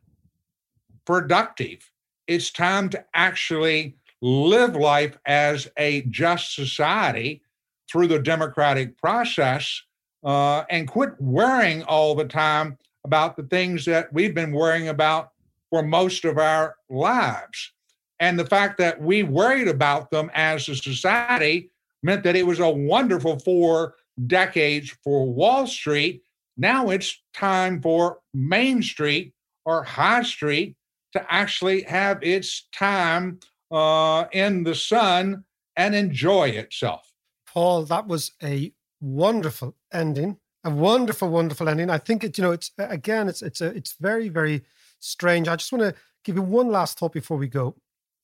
[1.06, 1.92] productive.
[2.26, 7.44] It's time to actually live life as a just society
[7.90, 9.82] through the democratic process
[10.24, 15.32] uh, and quit worrying all the time about the things that we've been worrying about
[15.70, 17.72] for most of our lives.
[18.20, 21.70] And the fact that we worried about them as a society
[22.04, 23.96] meant that it was a wonderful four
[24.26, 26.24] decades for Wall Street.
[26.58, 29.34] Now it's time for Main Street
[29.66, 30.76] or High Street
[31.14, 33.40] to actually have its time
[33.72, 35.44] uh, in the sun
[35.76, 37.12] and enjoy itself.
[37.48, 40.38] Paul, that was a wonderful ending.
[40.64, 41.90] A wonderful, wonderful ending.
[41.90, 44.64] I think it, you know, it's again, it's it's a it's very, very
[45.00, 45.48] strange.
[45.48, 47.76] I just want to give you one last thought before we go.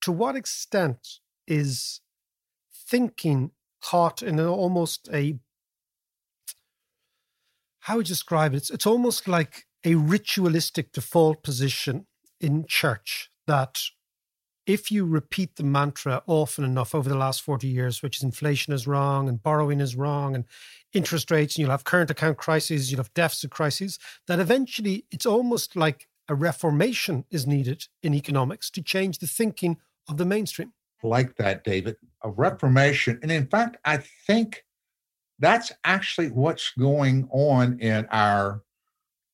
[0.01, 2.01] To what extent is
[2.73, 5.37] thinking caught in an almost a
[7.81, 8.57] how would you describe it?
[8.57, 12.07] It's, it's almost like a ritualistic default position
[12.39, 13.81] in church that
[14.65, 18.73] if you repeat the mantra often enough over the last 40 years, which is inflation
[18.73, 20.45] is wrong and borrowing is wrong and
[20.93, 25.25] interest rates, and you'll have current account crises, you'll have deficit crises, that eventually it's
[25.25, 30.71] almost like a reformation is needed in economics to change the thinking of the mainstream.
[31.01, 33.19] Like that, David, a reformation.
[33.21, 34.63] And in fact, I think
[35.39, 38.61] that's actually what's going on in our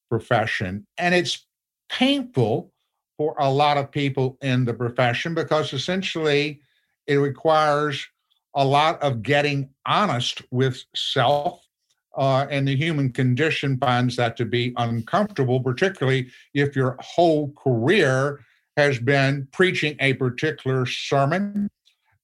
[0.09, 0.87] profession.
[0.97, 1.45] And it's
[1.89, 2.71] painful
[3.19, 6.61] for a lot of people in the profession because essentially
[7.05, 8.07] it requires
[8.55, 11.61] a lot of getting honest with self.
[12.17, 18.39] Uh, and the human condition finds that to be uncomfortable, particularly if your whole career
[18.77, 21.69] has been preaching a particular sermon.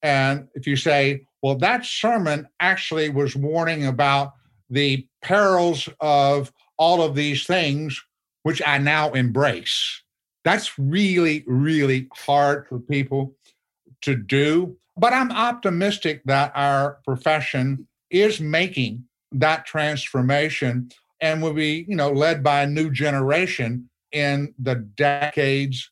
[0.02, 4.32] And if you say, well, that sermon actually was warning about
[4.70, 8.02] the perils of all of these things,
[8.44, 10.04] which I now embrace.
[10.46, 13.36] That's really, really hard for people
[14.02, 14.78] to do.
[14.96, 19.04] But I'm optimistic that our profession is making
[19.34, 25.90] that transformation and will be, you know, led by a new generation in the decades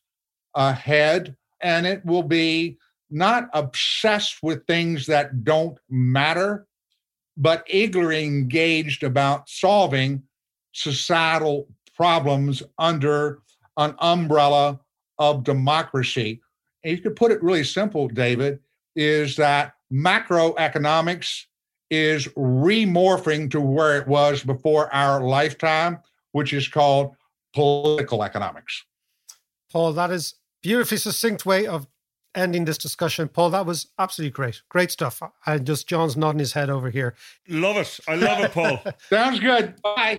[0.54, 1.36] ahead.
[1.60, 2.78] And it will be
[3.10, 6.66] not obsessed with things that don't matter,
[7.36, 10.22] but eagerly engaged about solving
[10.72, 13.40] societal problems under
[13.76, 14.80] an umbrella
[15.18, 16.40] of democracy.
[16.82, 18.60] And you could put it really simple, David,
[18.96, 21.44] is that macroeconomics
[21.90, 25.98] is remorphing to where it was before our lifetime,
[26.32, 27.14] which is called
[27.54, 28.84] political economics.
[29.70, 31.86] Paul, that is beautifully succinct way of
[32.34, 33.28] ending this discussion.
[33.28, 34.62] Paul, that was absolutely great.
[34.68, 35.22] Great stuff.
[35.46, 37.14] And just John's nodding his head over here.
[37.48, 38.00] Love it.
[38.08, 38.80] I love it, Paul.
[39.08, 39.80] Sounds good.
[39.82, 40.18] Bye.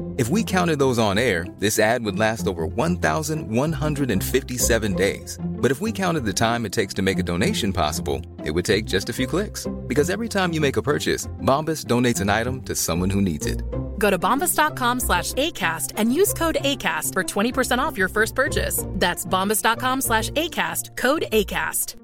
[0.21, 5.39] If we counted those on air, this ad would last over 1,157 days.
[5.41, 8.63] But if we counted the time it takes to make a donation possible, it would
[8.63, 9.65] take just a few clicks.
[9.87, 13.47] Because every time you make a purchase, Bombas donates an item to someone who needs
[13.47, 13.63] it.
[13.97, 18.85] Go to bombas.com slash ACAST and use code ACAST for 20% off your first purchase.
[18.87, 21.95] That's bombas.com slash ACAST, code ACAST.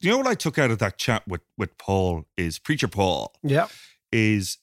[0.00, 3.34] You know what I took out of that chat with, with Paul is Preacher Paul.
[3.42, 3.68] Yeah.
[4.14, 4.58] Is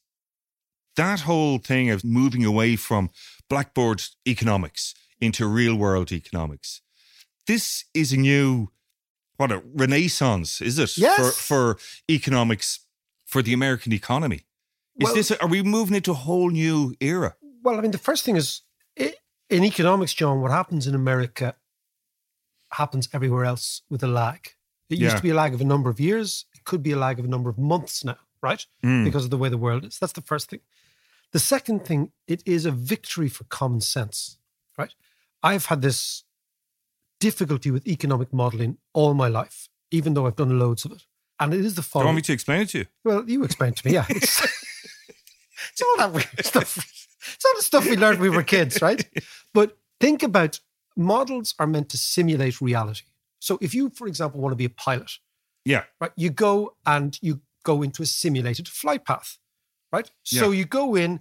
[0.96, 3.10] that whole thing of moving away from
[3.50, 6.82] blackboard economics into real world economics.
[7.48, 8.72] This is a new
[9.38, 10.98] what a renaissance, is it?
[10.98, 11.18] Yes.
[11.18, 11.78] For for
[12.10, 12.86] economics
[13.26, 14.42] for the American economy.
[15.00, 17.36] Is Well- this are we moving into a whole new era?
[17.64, 18.62] Well, I mean, the first thing is
[19.50, 21.56] in economics, John, what happens in America
[22.82, 24.42] happens everywhere else with a lag.
[24.90, 25.18] It used Yeah.
[25.18, 26.46] to be a lag of a number of years.
[26.56, 28.66] It could be a lag of a number of months now, right?
[28.84, 29.06] Mm.
[29.06, 30.00] Because of the way the world is.
[30.00, 30.60] That's the first thing.
[31.32, 34.38] The second thing, it is a victory for common sense,
[34.78, 34.94] right?
[35.42, 36.24] I've had this
[37.20, 41.04] difficulty with economic modeling all my life, even though I've done loads of it.
[41.40, 42.86] And it is the Do you want me to explain it to you?
[43.04, 44.06] Well, you explain to me, yeah.
[44.10, 44.42] It's,
[45.72, 46.78] it's all that weird stuff.
[46.78, 49.04] It's all the stuff we learned when we were kids, right?
[49.54, 50.60] But think about
[50.98, 53.04] models are meant to simulate reality.
[53.40, 55.12] So if you, for example, want to be a pilot,
[55.66, 55.84] Yeah.
[56.00, 59.38] right, you go and you go into a simulated flight path,
[59.92, 60.10] right?
[60.24, 61.20] So you go in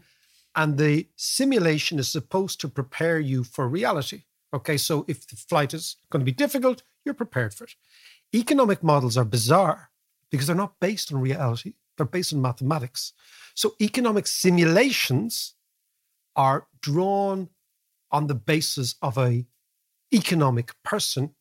[0.55, 4.25] and the simulation is supposed to prepare you for reality.
[4.53, 7.75] Okay, so if the flight is going to be difficult, you're prepared for it.
[8.35, 9.91] Economic models are bizarre
[10.31, 13.13] because they're not based on reality, they're based on mathematics.
[13.55, 15.55] So economic simulations
[16.37, 17.49] are drawn
[18.11, 19.47] on the basis of a
[20.13, 21.35] economic person,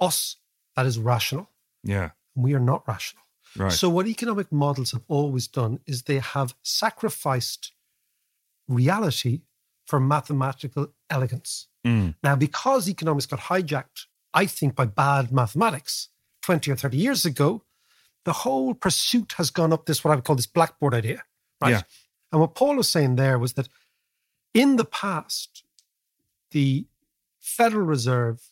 [0.00, 0.36] us,
[0.76, 1.50] that is rational.
[1.82, 2.10] Yeah.
[2.34, 3.24] We are not rational.
[3.58, 3.72] Right.
[3.72, 7.72] So, what economic models have always done is they have sacrificed
[8.68, 9.42] reality
[9.86, 11.66] for mathematical elegance.
[11.86, 12.14] Mm.
[12.22, 16.08] Now, because economics got hijacked, I think, by bad mathematics
[16.42, 17.62] 20 or 30 years ago,
[18.24, 21.22] the whole pursuit has gone up this, what I would call this blackboard idea.
[21.60, 21.70] Right.
[21.70, 21.82] Yeah.
[22.30, 23.68] And what Paul was saying there was that
[24.52, 25.64] in the past,
[26.50, 26.86] the
[27.40, 28.42] Federal Reserve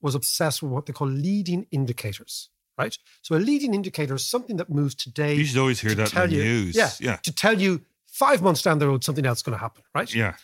[0.00, 2.48] was obsessed with what they call leading indicators,
[2.82, 2.96] right?
[3.22, 5.34] So a leading indicator is something that moves today.
[5.40, 6.74] You should always hear that in tell the you, news.
[6.82, 7.16] Yeah, Yeah.
[7.28, 7.72] to tell you
[8.06, 10.10] five months down the road something else is going to happen, right?
[10.22, 10.34] Yeah.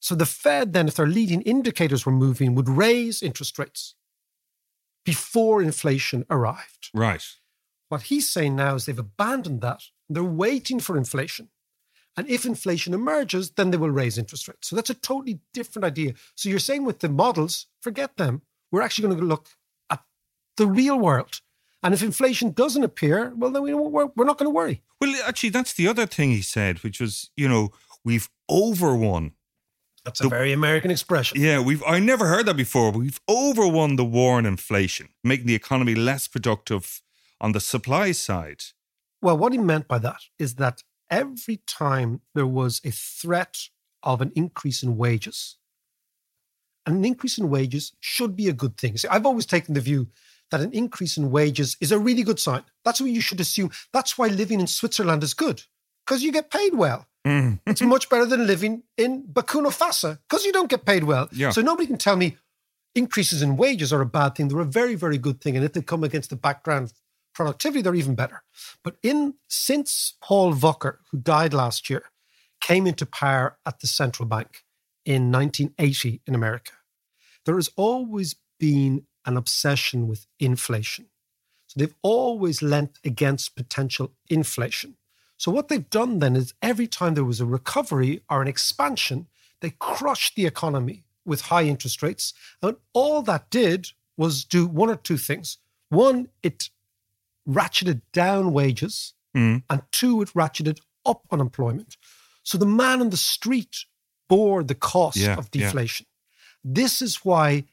[0.00, 3.94] So the Fed then, if their leading indicators were moving, would raise interest rates
[5.04, 6.90] before inflation arrived.
[6.94, 7.24] Right.
[7.88, 9.80] What he's saying now is they've abandoned that.
[10.08, 11.48] They're waiting for inflation.
[12.16, 14.68] And if inflation emerges, then they will raise interest rates.
[14.68, 16.14] So that's a totally different idea.
[16.34, 18.42] So you're saying with the models, forget them.
[18.70, 19.46] We're actually going to look
[19.90, 20.00] at
[20.56, 21.40] the real world.
[21.82, 24.82] And if inflation doesn't appear, well, then we, we're, we're not going to worry.
[25.00, 27.70] Well, actually, that's the other thing he said, which was, you know,
[28.04, 29.32] we've overwon.
[30.04, 31.40] That's a very American expression.
[31.40, 31.82] Yeah, we've.
[31.86, 32.90] I never heard that before.
[32.90, 37.02] We've overwon the war on inflation, making the economy less productive
[37.40, 38.62] on the supply side.
[39.20, 43.68] Well, what he meant by that is that every time there was a threat
[44.02, 45.56] of an increase in wages,
[46.86, 48.96] an increase in wages should be a good thing.
[48.96, 50.08] See, I've always taken the view
[50.50, 52.62] that an increase in wages is a really good sign.
[52.84, 53.70] That's what you should assume.
[53.92, 55.62] That's why living in Switzerland is good,
[56.06, 57.06] because you get paid well.
[57.26, 57.60] Mm.
[57.66, 61.28] It's much better than living in Burkina Faso, because you don't get paid well.
[61.32, 61.50] Yeah.
[61.50, 62.36] So nobody can tell me
[62.94, 64.48] increases in wages are a bad thing.
[64.48, 65.56] They're a very, very good thing.
[65.56, 66.92] And if they come against the background
[67.34, 68.42] productivity, they're even better.
[68.82, 72.04] But in since Paul Volcker, who died last year,
[72.60, 74.64] came into power at the central bank,
[75.04, 76.72] in 1980 in America,
[77.46, 81.06] there has always been an obsession with inflation.
[81.68, 84.96] So they've always lent against potential inflation.
[85.36, 89.28] So what they've done then is every time there was a recovery or an expansion,
[89.60, 92.34] they crushed the economy with high interest rates.
[92.62, 95.58] And all that did was do one or two things.
[95.88, 96.68] One, it
[97.48, 99.62] ratcheted down wages, Mm.
[99.70, 101.96] and two, it ratcheted up unemployment.
[102.42, 103.84] So the man on the street
[104.28, 105.62] bore the cost Yeah, of yeah.
[105.66, 106.06] deflation.
[106.64, 107.64] This is why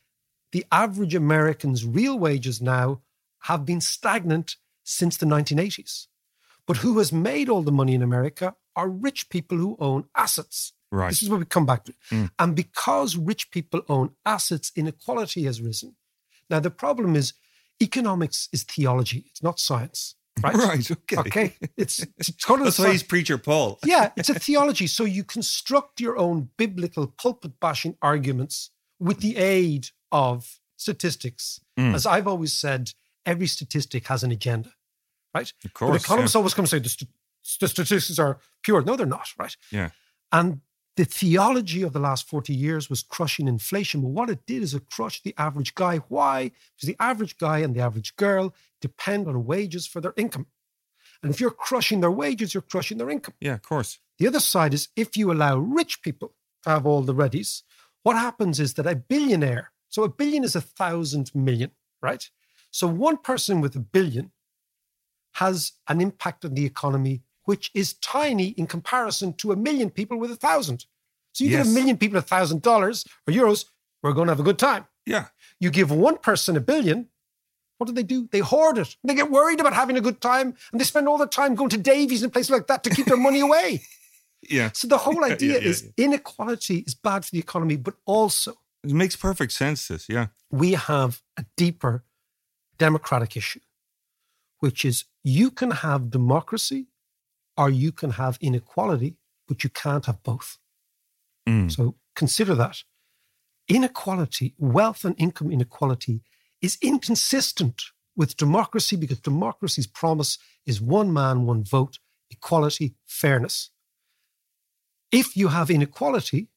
[0.52, 3.02] the average American's real wages now
[3.41, 6.08] have been stagnant since the 1980s.
[6.66, 10.74] But who has made all the money in America are rich people who own assets.
[10.91, 11.10] Right.
[11.10, 11.93] This is what we come back to.
[12.12, 12.30] Mm.
[12.39, 15.95] And because rich people own assets, inequality has risen.
[16.50, 17.34] Now, the problem is
[17.82, 20.16] economics is theology, it's not science.
[20.43, 20.54] Right.
[20.54, 21.18] Right, okay.
[21.18, 21.56] Okay.
[21.78, 23.80] It's, it's total That's why he's preacher Paul.
[23.84, 24.86] yeah, it's a theology.
[24.86, 28.70] So you construct your own biblical pulpit bashing arguments
[29.00, 31.60] with the aid of statistics.
[31.78, 31.93] Mm.
[31.93, 32.91] As I've always said,
[33.26, 34.72] every statistic has an agenda,
[35.34, 35.50] right?
[35.50, 36.39] Of But course, economists yeah.
[36.39, 37.10] always come and say the, st-
[37.60, 38.82] the statistics are pure.
[38.82, 39.56] No, they're not, right?
[39.72, 39.89] Yeah.
[40.32, 40.62] And
[40.98, 44.02] the theology of the last 40 years was crushing inflation.
[44.02, 45.98] But what it did is it crushed the average guy.
[46.10, 46.52] Why?
[46.76, 50.48] Because the average guy and the average girl depend on wages for their income.
[51.22, 53.36] And if you're crushing their wages, you're crushing their income.
[53.39, 54.00] Yeah, of course.
[54.20, 56.34] The other side is if you allow rich people
[56.64, 57.62] to have all the readies,
[58.04, 61.72] what happens is that a billionaire, so a billion is a thousand million,
[62.02, 62.30] right?
[62.72, 64.32] So one person with a billion
[65.34, 70.18] has an impact on the economy which is tiny in comparison to a million people
[70.20, 70.86] with a thousand.
[71.32, 71.66] So you Yes.
[71.66, 73.64] give a million people a thousand dollars or euros,
[74.04, 74.86] we're going to have a good time.
[75.06, 75.28] Yeah.
[75.58, 77.08] You give one person a billion,
[77.78, 78.28] what do they do?
[78.34, 78.98] They hoard it.
[79.06, 81.70] They get worried about having a good time and they spend all their time going
[81.70, 83.82] to Davos and places like that to keep their money away.
[84.41, 84.71] Yeah.
[84.73, 88.53] So the whole idea yeah, yeah, is inequality is bad for the economy, but also
[88.83, 90.07] It makes perfect sense, this.
[90.09, 90.27] Yeah.
[90.51, 92.03] we have a deeper
[92.77, 93.61] democratic issue,
[94.59, 96.88] which is you can have democracy
[97.57, 99.17] or you can have inequality,
[99.47, 100.57] but you can't have both.
[101.49, 101.71] Mm.
[101.71, 102.83] So consider that.
[103.67, 106.21] Inequality, wealth and income inequality,
[106.61, 107.81] is inconsistent
[108.15, 113.71] with democracy because democracy's promise is one man, one vote, equality, fairness.
[115.12, 116.49] If you have inequality,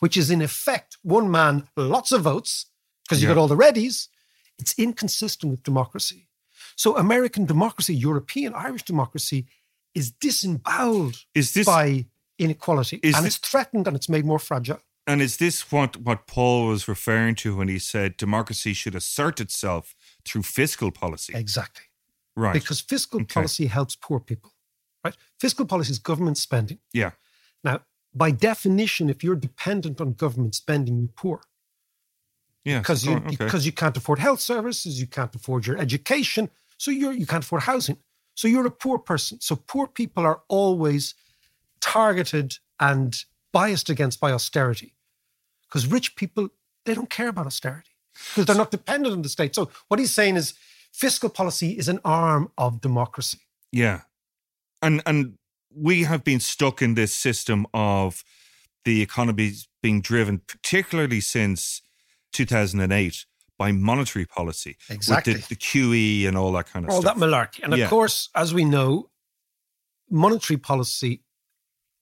[0.00, 2.66] which is in effect one man, lots of votes,
[3.04, 3.34] because you Yeah.
[3.34, 4.08] got all the readies,
[4.58, 6.28] it's inconsistent with democracy.
[6.76, 9.46] So American democracy, European, Irish democracy
[9.94, 12.06] is disemboweled Is this- by
[12.38, 12.98] inequality.
[13.04, 14.80] And thi- it's threatened and it's made more fragile.
[15.06, 19.40] And is this what, what Paul was referring to when he said democracy should assert
[19.40, 19.94] itself
[20.24, 21.32] through fiscal policy?
[21.34, 21.84] Exactly.
[22.36, 22.54] Right.
[22.54, 23.34] Because fiscal Okay.
[23.34, 24.54] policy helps poor people,
[25.04, 25.16] right?
[25.38, 26.78] Fiscal policy is government spending.
[26.92, 27.12] Yeah.
[27.64, 27.80] Now,
[28.14, 31.40] by definition, if you're dependent on government spending, you're poor.
[32.64, 32.78] Yeah.
[32.78, 33.36] because you okay.
[33.36, 36.48] because you can't afford health services, you can't afford your education,
[36.78, 37.96] so you're you can't afford housing.
[38.34, 39.40] So you're a poor person.
[39.40, 41.14] So poor people are always
[41.80, 44.94] targeted and biased against by austerity.
[45.68, 46.48] Because rich people,
[46.84, 47.90] they don't care about austerity
[48.28, 49.54] because they're not dependent on the state.
[49.54, 50.54] So what he's saying is
[50.92, 53.40] fiscal policy is an arm of democracy.
[53.70, 54.02] Yeah.
[54.80, 55.38] And and
[55.74, 58.24] we have been stuck in this system of
[58.84, 59.52] the economy
[59.82, 61.82] being driven, particularly since
[62.32, 63.26] 2008,
[63.58, 64.76] by monetary policy.
[64.88, 65.34] Exactly.
[65.34, 67.16] With the, the QE and all that kind of all stuff.
[67.18, 67.62] that malarkey.
[67.62, 69.10] And of course, as we know,
[70.10, 71.22] monetary policy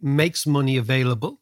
[0.01, 1.41] makes money available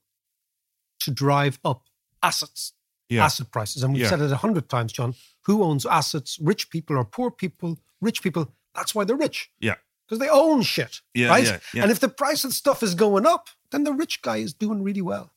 [1.00, 1.84] to drive up
[2.22, 2.72] assets,
[3.08, 3.24] Yeah.
[3.24, 3.82] asset prices.
[3.84, 4.10] And we've Yeah.
[4.10, 5.14] said it a hundred times, John.
[5.42, 6.38] Who owns assets?
[6.40, 7.78] Rich people or poor people?
[8.00, 8.52] Rich people.
[8.74, 9.76] That's why they're rich Yeah.
[10.08, 11.44] Because they own shit, Yeah, right?
[11.44, 11.82] yeah, yeah.
[11.82, 14.82] And if the price of stuff is going up, then the rich guy is doing
[14.82, 15.32] really well.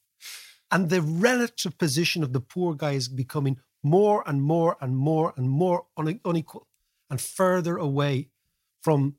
[0.72, 5.34] And the relative position of the poor guy is becoming more and more and more
[5.36, 6.67] and more unequal
[7.09, 8.30] and further away
[8.82, 9.15] from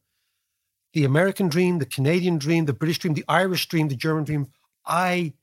[0.94, 4.48] the American dream, the Canadian dream, the British dream, the Irish dream, the German dream.
[4.86, 5.34] I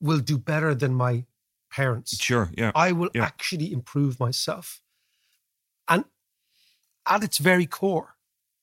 [0.00, 1.24] will do better than my
[1.70, 2.18] parents.
[2.18, 2.50] Sure.
[2.56, 2.72] Yeah.
[2.74, 4.82] I will actually improve myself.
[5.88, 6.04] And
[7.06, 8.15] at its very core,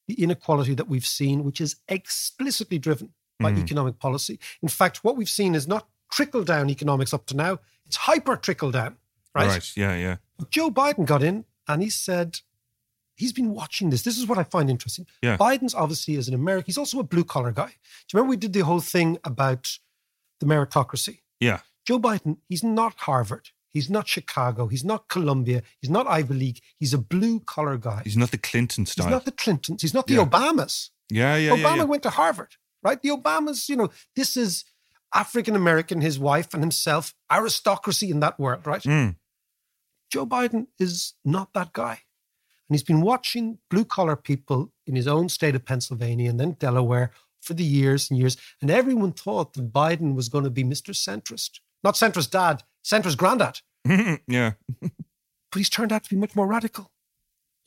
[0.08, 3.64] the inequality that we've seen, which is explicitly driven by Mhm.
[3.64, 4.40] economic policy.
[4.62, 8.36] In fact, what we've seen is not trickle down economics up to now, it's hyper
[8.38, 8.98] trickle down,
[9.34, 9.72] right?
[9.76, 9.96] Yeah.
[9.96, 10.18] Yeah.
[10.38, 12.40] But Joe Biden got in and he said,
[13.16, 14.02] he's been watching this.
[14.04, 15.08] This is what I find interesting.
[15.22, 15.38] Yeah.
[15.38, 17.68] Biden's obviously as an American, he's also a blue collar guy.
[17.68, 19.78] Do you remember we did the whole thing about
[20.40, 21.22] the meritocracy?
[21.40, 21.62] Yeah.
[21.86, 23.50] Joe Biden, he's not Harvard.
[23.74, 24.68] He's not Chicago.
[24.68, 25.64] He's not Columbia.
[25.82, 26.60] He's not Ivy League.
[26.80, 28.02] He's a blue collar guy.
[28.04, 29.08] He's not the Clinton style.
[29.08, 29.82] He's not the Clintons.
[29.82, 30.26] He's not the Yeah.
[30.26, 30.90] Obamas.
[31.10, 31.36] yeah.
[31.36, 31.52] Yeah.
[31.52, 31.84] Obama yeah, yeah.
[31.84, 33.02] went to Harvard, right?
[33.02, 34.64] The Obamas, you know, this is
[35.16, 38.82] African American, his wife, and himself, aristocracy in that world, right?
[38.84, 39.16] Mm.
[40.12, 41.92] Joe Biden is not that guy.
[42.70, 46.52] And he's been watching blue collar people in his own state of Pennsylvania and then
[46.60, 47.12] Delaware
[47.42, 48.38] for the years and years.
[48.62, 50.92] And everyone thought that Biden was going to be Mr.
[50.94, 51.60] Centrist.
[51.84, 53.62] Not centrist dad, centrist granddad.
[54.28, 54.54] yeah.
[54.82, 56.92] But he's turned out to be much more radical.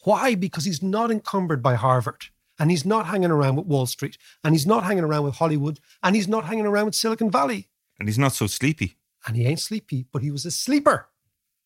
[0.05, 0.35] Why?
[0.35, 2.27] Because he's not encumbered by Harvard
[2.59, 5.81] and he's not hanging around with Wall Street and he's not hanging around with Hollywood
[6.03, 7.69] and he's not hanging around with Silicon Valley.
[7.99, 8.97] And he's not so sleepy.
[9.27, 11.09] And he ain't sleepy, but he was a sleeper.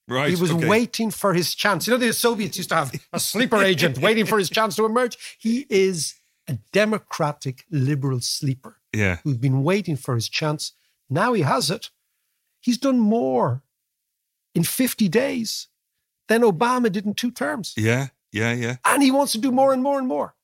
[0.08, 0.30] Right.
[0.34, 0.66] He was okay.
[0.66, 1.86] waiting for his chance.
[1.86, 4.84] You know, the Soviets used to have a sleeper agent waiting for his chance to
[4.84, 5.16] emerge.
[5.38, 6.14] He is
[6.48, 9.18] a democratic liberal sleeper Yeah.
[9.22, 10.72] who's been waiting for his chance.
[11.08, 11.90] Now he has it.
[12.60, 13.62] He's done more
[14.54, 15.68] in 50 days
[16.28, 17.74] than Obama did in two terms.
[17.76, 18.08] Yeah.
[18.32, 18.52] Yeah.
[18.52, 18.76] Yeah.
[18.84, 20.34] And he wants to do more and more and more.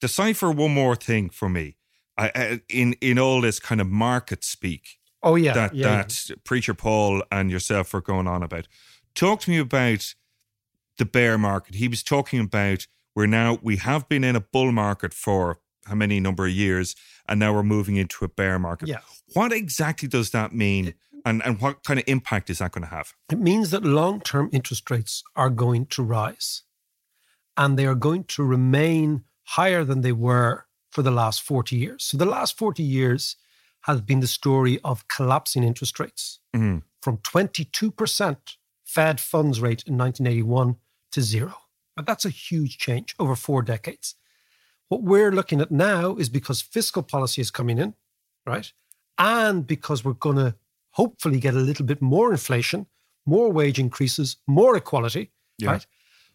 [0.00, 1.76] Decipher one more thing for me.
[2.16, 5.52] I, I, in in all this kind of market speak Oh, yeah.
[5.54, 8.66] that yeah, that preacher Paul and yourself are going on about.
[9.14, 10.14] Talk to me about
[10.98, 11.74] the bear market.
[11.74, 15.94] He was talking about we're now we have been in a bull market for how
[15.94, 16.94] many number of years,
[17.28, 18.88] and now we're moving into a bear market.
[18.88, 19.00] Yeah.
[19.34, 20.94] What exactly does that mean,
[21.24, 23.12] and and what kind of impact is that going to have?
[23.30, 26.62] It means that long term interest rates are going to rise
[27.56, 32.04] and they are going to remain higher than they were for the last 40 years.
[32.04, 33.36] So, the last 40 years
[33.82, 36.82] has been the story of collapsing interest rates Mhm.
[37.00, 40.76] from 22% Fed funds rate in 1981
[41.12, 41.54] to zero.
[41.96, 44.14] But that's a huge change over four decades.
[44.88, 47.94] What we're looking at now is because fiscal policy is coming in,
[48.44, 48.72] right?
[49.16, 50.56] And because we're going to
[51.00, 52.80] hopefully get a little bit more inflation,
[53.34, 55.24] more wage increases, more equality,
[55.58, 55.70] Yeah.
[55.72, 55.86] right?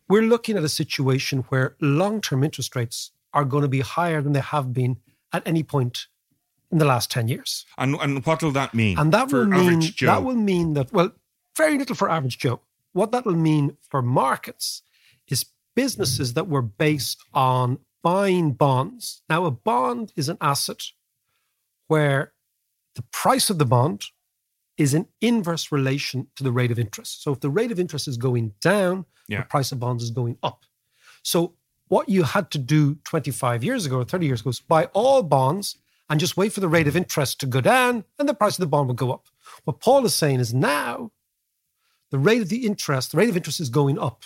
[0.09, 2.97] We're looking at a situation where long term interest rates
[3.37, 4.93] are going to be higher than they have been
[5.37, 5.95] at any point
[6.71, 7.51] in the last 10 years.
[7.77, 8.95] And and what will that mean?
[8.99, 10.07] And that for will mean average Joe?
[10.11, 11.11] that will mean that well,
[11.61, 12.57] very little for average Joe.
[12.99, 14.65] What that will mean for markets
[15.33, 15.45] is
[15.75, 17.67] businesses that were based on
[18.09, 19.03] buying bonds.
[19.33, 20.81] Now, a bond is an asset
[21.91, 22.21] where
[22.95, 23.99] the price of the bond
[24.77, 27.23] is an inverse relation to the rate of interest.
[27.23, 29.41] So if the rate of interest is going down, Yeah.
[29.41, 30.65] the price of bonds is going up.
[31.23, 31.55] So
[31.87, 35.23] what you had to do 25 years ago or 30 years ago is buy all
[35.23, 35.77] bonds
[36.09, 38.61] and just wait for the rate of interest to go down and the price of
[38.61, 39.27] the bond would go up.
[39.63, 41.11] What Paul is saying is now
[42.11, 44.23] the rate of the interest, the rate of interest is going up.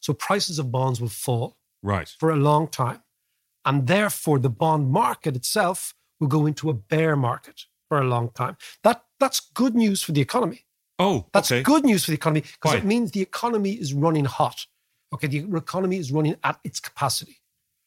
[0.00, 2.08] So prices of bonds will fall right.
[2.18, 3.02] for a long time.
[3.64, 8.30] And therefore, the bond market itself will go into a bear market for a long
[8.30, 8.56] time.
[8.82, 10.64] That, that's good news for the economy.
[10.98, 11.62] Oh, That's okay.
[11.62, 14.66] good news for the economy because it means the economy is running hot.
[15.12, 17.38] Okay, the economy is running at its capacity.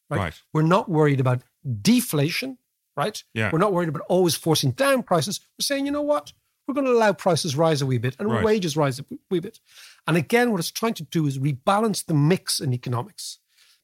[0.10, 0.18] Right?
[0.20, 0.42] Right.
[0.54, 1.42] We're not worried about
[1.82, 2.58] deflation,
[2.98, 3.24] right?
[3.34, 3.50] Yeah.
[3.52, 5.40] We're not worried about always forcing down prices.
[5.58, 6.34] We're saying, you know what?
[6.68, 8.44] We're going to allow prices rise a wee bit and Right.
[8.44, 9.60] wages rise a wee bit.
[10.08, 13.40] And again, what it's trying to do is rebalance the mix in economics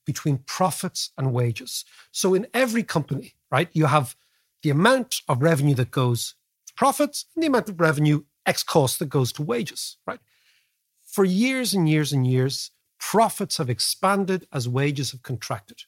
[0.06, 1.86] between profits and wages.
[2.12, 4.16] So in every company, right, you have
[4.64, 6.36] the amount of revenue that goes
[6.82, 10.20] profits and the amount of revenue ex cost that goes to wages, right?
[11.06, 15.84] For years and years and years, profits have expanded as wages have contracted.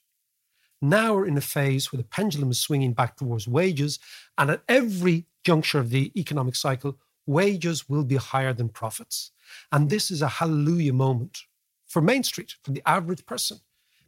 [0.83, 3.97] Now we're in a phase where the pendulum is swinging back towards wages,
[4.37, 9.31] and at every juncture of the economic cycle, wages will be higher than profits.
[9.71, 11.39] And this is a hallelujah moment
[11.87, 13.57] for Main Street, for the average person,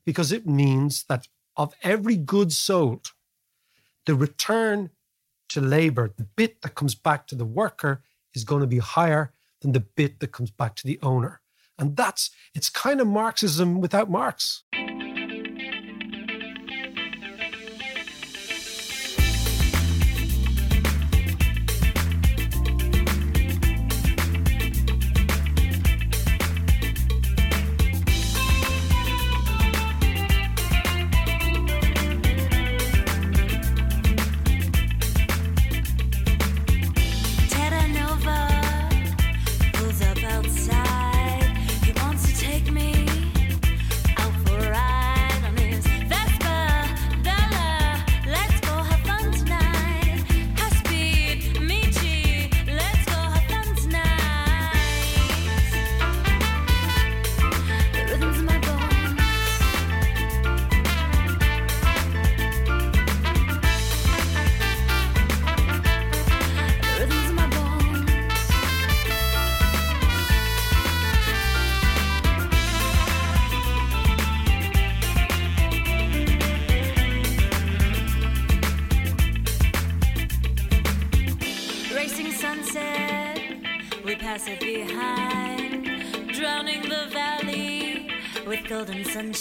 [0.06, 3.08] because it means that of every good sold,
[4.06, 4.92] the return
[5.50, 8.02] to labor, the bit that comes back to the worker,
[8.34, 9.32] is going to be higher
[9.62, 11.42] than the bit that comes back to the owner.
[11.78, 14.64] And that's, it's kind of Marxism without Marx.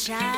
[0.06, 0.33] Behind,